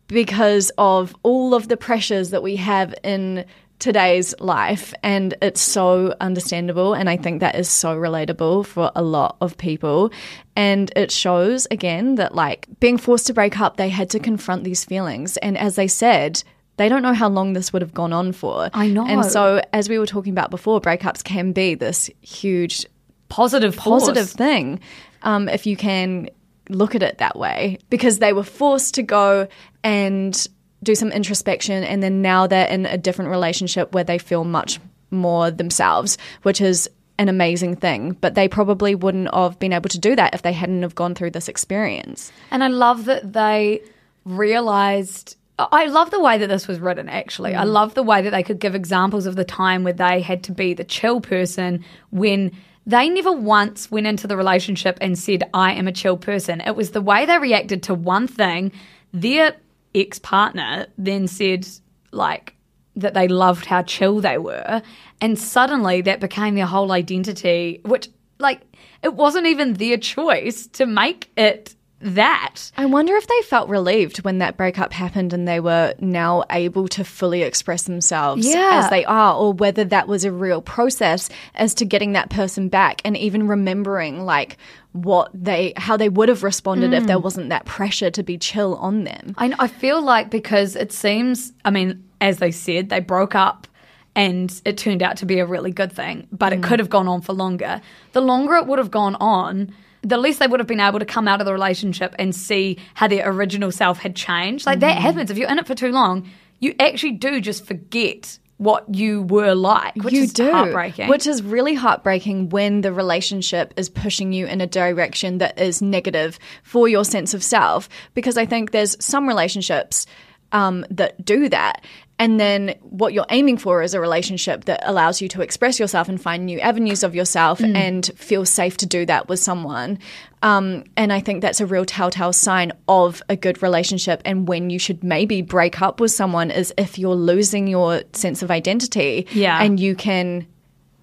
because 0.07 0.71
of 0.79 1.17
all 1.23 1.55
of 1.55 1.69
the 1.69 1.77
pressures 1.77 2.31
that 2.31 2.43
we 2.43 2.57
have 2.57 2.95
in 3.03 3.45
today's 3.79 4.35
life. 4.41 4.93
And 5.03 5.35
it's 5.41 5.61
so 5.61 6.15
understandable. 6.21 6.95
And 6.95 7.09
I 7.09 7.17
think 7.17 7.41
that 7.41 7.55
is 7.55 7.69
so 7.69 7.97
relatable 7.97 8.67
for 8.67 8.91
a 8.95 9.03
lot 9.03 9.37
of 9.41 9.57
people. 9.57 10.11
And 10.57 10.93
it 10.97 11.11
shows 11.11 11.67
again 11.71 12.17
that 12.17 12.35
like 12.35 12.67
being 12.81 12.99
forced 12.99 13.27
to 13.29 13.35
break 13.35 13.61
up 13.61 13.77
they 13.77 13.89
had 13.89 14.11
to 14.11 14.19
confront 14.19 14.65
these 14.65 14.85
feelings. 14.85 15.37
And 15.39 15.57
as 15.57 15.77
they 15.77 15.89
said 15.89 16.43
they 16.79 16.89
don't 16.89 17.03
know 17.03 17.13
how 17.13 17.29
long 17.29 17.53
this 17.53 17.73
would 17.73 17.83
have 17.83 17.93
gone 17.93 18.13
on 18.13 18.33
for. 18.33 18.71
I 18.73 18.89
know. 18.89 19.07
And 19.07 19.25
so 19.25 19.61
as 19.73 19.89
we 19.89 19.99
were 19.99 20.07
talking 20.07 20.33
about 20.33 20.51
before 20.51 20.81
breakups 20.81 21.23
can 21.23 21.53
be 21.53 21.75
this 21.75 22.09
huge 22.23 22.87
Positive, 23.29 23.75
force. 23.75 24.33
thing 24.33 24.81
um, 25.23 25.49
if 25.51 25.67
you 25.67 25.77
can 25.77 26.31
look 26.71 26.95
at 26.95 27.03
it 27.03 27.19
that 27.19 27.37
way 27.37 27.79
because 27.91 28.19
they 28.21 28.33
were 28.33 28.43
forced 28.43 28.95
to 28.95 29.03
go 29.03 29.47
and 29.85 30.47
do 30.83 30.95
some 30.95 31.13
introspection 31.13 31.85
and 31.85 32.03
then 32.03 32.23
now 32.23 32.47
they're 32.47 32.69
in 32.69 32.87
a 32.87 32.97
different 32.97 33.31
relationship 33.31 33.93
where 33.95 34.05
they 34.05 34.17
feel 34.17 34.45
much 34.45 34.81
more 35.11 35.51
themselves 35.51 36.17
which 36.43 36.61
is 36.61 36.89
an 37.19 37.29
amazing 37.29 37.77
thing 37.77 38.13
but 38.21 38.35
they 38.35 38.49
probably 38.49 38.95
wouldn't 38.95 39.33
have 39.35 39.59
been 39.59 39.73
able 39.73 39.89
to 39.91 39.99
do 39.99 40.17
that 40.17 40.33
if 40.35 40.41
they 40.43 40.53
hadn't 40.53 40.83
have 40.83 40.95
gone 40.95 41.15
through 41.15 41.31
this 41.31 41.49
experience 41.49 42.33
And 42.51 42.65
I 42.65 42.69
love 42.69 43.05
that 43.07 43.33
they 43.33 43.83
realized. 44.25 45.37
I 45.59 45.87
love 45.87 46.11
the 46.11 46.21
way 46.21 46.39
that 46.39 46.47
this 46.47 46.69
was 46.69 46.79
written, 46.79 47.09
actually. 47.09 47.57
I 47.57 47.65
mm. 47.65 47.73
love 47.73 47.95
the 47.95 48.03
way 48.03 48.23
that 48.23 48.31
they 48.31 48.43
could 48.43 48.61
give 48.61 48.75
examples 48.75 49.27
of 49.27 49.35
the 49.35 49.45
time 49.45 49.83
where 49.83 49.93
they 49.93 50.21
had 50.21 50.45
to 50.45 50.53
be 50.53 50.73
the 50.73 50.85
chill 50.85 51.21
person 51.21 51.85
when 52.11 52.53
they 52.87 53.09
never 53.09 53.33
once 53.33 53.91
went 53.91 54.07
into 54.07 54.27
the 54.27 54.37
relationship 54.37 54.99
and 55.01 55.19
said, 55.19 55.43
I 55.53 55.73
am 55.73 55.89
a 55.89 55.93
chill 55.93 56.17
person. 56.17 56.61
It 56.61 56.77
was 56.77 56.93
the 56.93 57.03
way 57.03 57.27
they 57.27 57.39
reacted 57.39 57.83
to 57.85 57.95
one 57.95 58.27
thing. 58.27 58.73
Their 59.13 59.57
ex 59.95 60.19
partner 60.19 60.87
then 60.97 61.27
said, 61.27 61.67
like, 62.13 62.55
that 62.97 63.15
they 63.15 63.29
loved 63.29 63.67
how 63.67 63.83
chill 63.83 64.21
they 64.21 64.39
were. 64.39 64.81
And 65.21 65.39
suddenly 65.39 66.03
that 66.03 66.21
became 66.21 66.55
their 66.55 66.67
whole 66.67 66.93
identity, 66.93 67.81
which, 67.85 68.09
like, 68.39 68.61
it 69.03 69.15
wasn't 69.15 69.47
even 69.47 69.75
their 69.75 69.97
choice 69.97 70.67
to 70.69 70.87
make 70.87 71.31
it 71.37 71.75
that. 72.01 72.71
I 72.77 72.87
wonder 72.87 73.17
if 73.17 73.27
they 73.27 73.43
felt 73.43 73.69
relieved 73.69 74.19
when 74.19 74.39
that 74.39 74.57
breakup 74.57 74.93
happened 74.93 75.33
and 75.33 75.49
they 75.49 75.59
were 75.59 75.95
now 75.99 76.45
able 76.51 76.87
to 76.89 77.05
fully 77.05 77.43
express 77.43 77.85
themselves 77.85 78.47
Yeah. 78.47 78.83
as 78.85 78.91
they 78.91 79.05
are, 79.05 79.35
or 79.35 79.53
whether 79.53 79.85
that 79.85 80.07
was 80.07 80.25
a 80.25 80.31
real 80.33 80.63
process 80.63 81.29
as 81.55 81.75
to 81.75 81.85
getting 81.85 82.13
that 82.13 82.31
person 82.31 82.69
back 82.69 83.01
and 83.05 83.17
even 83.17 83.49
remembering 83.49 84.25
like 84.25 84.59
what 84.93 85.31
they 85.35 85.73
how 85.77 85.97
they 85.97 86.09
would 86.09 86.29
have 86.29 86.43
responded 86.43 86.93
if 86.93 87.07
there 87.07 87.19
mm. 87.19 87.23
wasn't 87.23 87.51
that 87.51 87.65
pressure 87.65 88.11
to 88.11 88.23
be 88.23 88.39
chill 88.39 88.77
on 88.77 89.05
them. 89.05 89.35
I, 89.37 89.53
I 89.59 89.67
feel 89.69 90.01
like 90.01 90.31
because 90.31 90.77
it 90.77 90.93
seems, 90.93 91.53
I 91.65 91.71
mean, 91.71 92.05
as 92.21 92.39
they 92.39 92.51
said, 92.51 92.89
they 92.89 93.01
broke 93.01 93.35
up 93.35 93.67
and 94.15 94.61
it 94.65 94.79
turned 94.79 95.03
out 95.03 95.19
to 95.19 95.27
be 95.27 95.39
a 95.39 95.47
really 95.47 95.71
good 95.71 95.93
thing, 95.93 96.27
but 96.33 96.53
it 96.53 96.61
mm. 96.61 96.65
could 96.65 96.79
have 96.79 96.91
gone 96.91 97.07
on 97.09 97.21
for 97.21 97.33
longer. 97.33 97.81
The 98.13 98.21
longer 98.21 98.55
it 98.55 98.67
would 98.67 98.79
have 98.79 98.91
gone 98.91 99.17
on, 99.17 99.73
the 100.03 100.17
less 100.17 100.39
they 100.39 100.47
would 100.47 100.61
have 100.61 100.67
been 100.67 100.81
able 100.81 100.99
to 100.99 101.05
come 101.05 101.29
out 101.29 101.41
of 101.41 101.47
the 101.47 101.53
relationship 101.53 102.15
and 102.19 102.35
see 102.35 102.79
how 102.95 103.09
their 103.09 103.29
original 103.29 103.73
self 103.73 103.99
had 103.99 104.15
changed. 104.15 104.67
Like 104.67 104.81
that 104.81 104.99
happens. 104.99 105.31
If 105.31 105.39
you're 105.39 105.51
in 105.51 105.59
it 105.59 105.67
for 105.67 105.75
too 105.75 105.93
long, 105.93 106.29
you 106.61 106.75
actually 106.79 107.13
do 107.13 107.41
just 107.41 107.67
forget 107.67 108.39
what 108.59 108.93
you 108.93 109.23
were 109.23 109.55
like, 109.55 109.95
which 109.97 110.13
you 110.13 110.23
is 110.23 110.33
do, 110.33 110.51
heartbreaking. 110.51 111.09
which 111.09 111.27
is 111.27 111.43
really 111.43 111.75
heartbreaking 111.75 112.49
when 112.49 112.81
the 112.81 112.93
relationship 112.93 113.73
is 113.77 113.89
pushing 113.89 114.33
you 114.33 114.47
in 114.47 114.61
a 114.61 114.67
direction 114.67 115.39
that 115.39 115.59
is 115.61 115.81
negative 115.81 116.39
for 116.65 116.89
your 116.89 117.05
sense 117.05 117.35
of 117.35 117.43
self. 117.43 117.89
Because 118.15 118.37
I 118.37 118.47
think 118.47 118.73
there's 118.73 118.97
some 119.05 119.29
relationships 119.29 120.07
um, 120.51 120.85
that 120.91 121.25
do 121.25 121.49
that. 121.49 121.85
And 122.21 122.41
then 122.41 122.75
what 122.83 123.13
you're 123.13 123.27
aiming 123.31 123.59
for 123.59 123.81
is 123.83 123.95
a 123.95 124.01
relationship 124.01 124.65
that 124.65 124.81
allows 124.83 125.21
you 125.23 125.29
to 125.29 125.41
express 125.41 125.79
yourself 125.79 126.09
and 126.09 126.21
find 126.21 126.45
new 126.47 126.59
avenues 126.59 127.05
of 127.05 127.15
yourself 127.15 127.61
Mm. 127.61 127.77
and 127.77 128.11
feel 128.17 128.45
safe 128.45 128.77
to 128.79 128.87
do 128.87 129.07
that 129.07 129.29
with 129.29 129.39
someone. 129.39 129.99
Um, 130.43 130.85
and 130.97 131.13
I 131.13 131.21
think 131.21 131.43
that's 131.43 131.61
a 131.61 131.67
real 131.67 131.85
telltale 131.85 132.33
sign 132.33 132.73
of 132.89 133.23
a 133.29 133.37
good 133.37 133.63
relationship. 133.63 134.21
And 134.25 134.49
when 134.49 134.69
you 134.71 134.79
should 134.81 135.05
maybe 135.05 135.43
break 135.43 135.81
up 135.81 136.01
with 136.01 136.11
someone 136.11 136.51
is 136.51 136.75
if 136.77 136.99
you're 136.99 137.15
losing 137.15 137.69
your 137.69 138.03
sense 138.13 138.43
of 138.43 138.51
identity. 138.51 139.27
Yeah. 139.33 139.63
And 139.63 139.79
you 139.79 139.95
can 139.95 140.47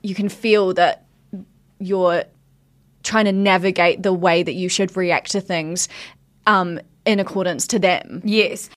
you 0.03 0.13
can 0.15 0.29
feel 0.29 0.73
that 0.75 1.05
you're 1.79 2.23
trying 3.03 3.25
to 3.25 3.31
navigate 3.31 4.03
the 4.03 4.13
way 4.13 4.43
that 4.43 4.53
you 4.53 4.67
should 4.69 4.95
react 4.97 5.31
to 5.31 5.41
things 5.41 5.87
um, 6.45 6.79
in 7.05 7.19
accordance 7.19 7.67
to 7.67 7.79
them. 7.79 8.21
Yes. 8.23 8.69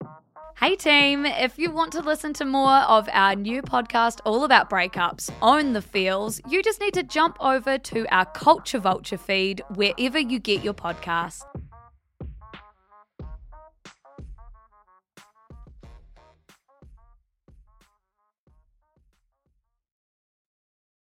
Hey 0.60 0.74
team, 0.74 1.24
if 1.24 1.56
you 1.56 1.70
want 1.70 1.92
to 1.92 2.00
listen 2.00 2.32
to 2.32 2.44
more 2.44 2.78
of 2.78 3.08
our 3.12 3.36
new 3.36 3.62
podcast 3.62 4.18
all 4.24 4.42
about 4.42 4.68
breakups, 4.68 5.30
Own 5.40 5.72
the 5.72 5.80
Feels, 5.80 6.40
you 6.48 6.64
just 6.64 6.80
need 6.80 6.94
to 6.94 7.04
jump 7.04 7.36
over 7.38 7.78
to 7.78 8.12
our 8.12 8.24
Culture 8.24 8.80
Vulture 8.80 9.18
feed 9.18 9.62
wherever 9.76 10.18
you 10.18 10.40
get 10.40 10.64
your 10.64 10.74
podcasts. 10.74 11.44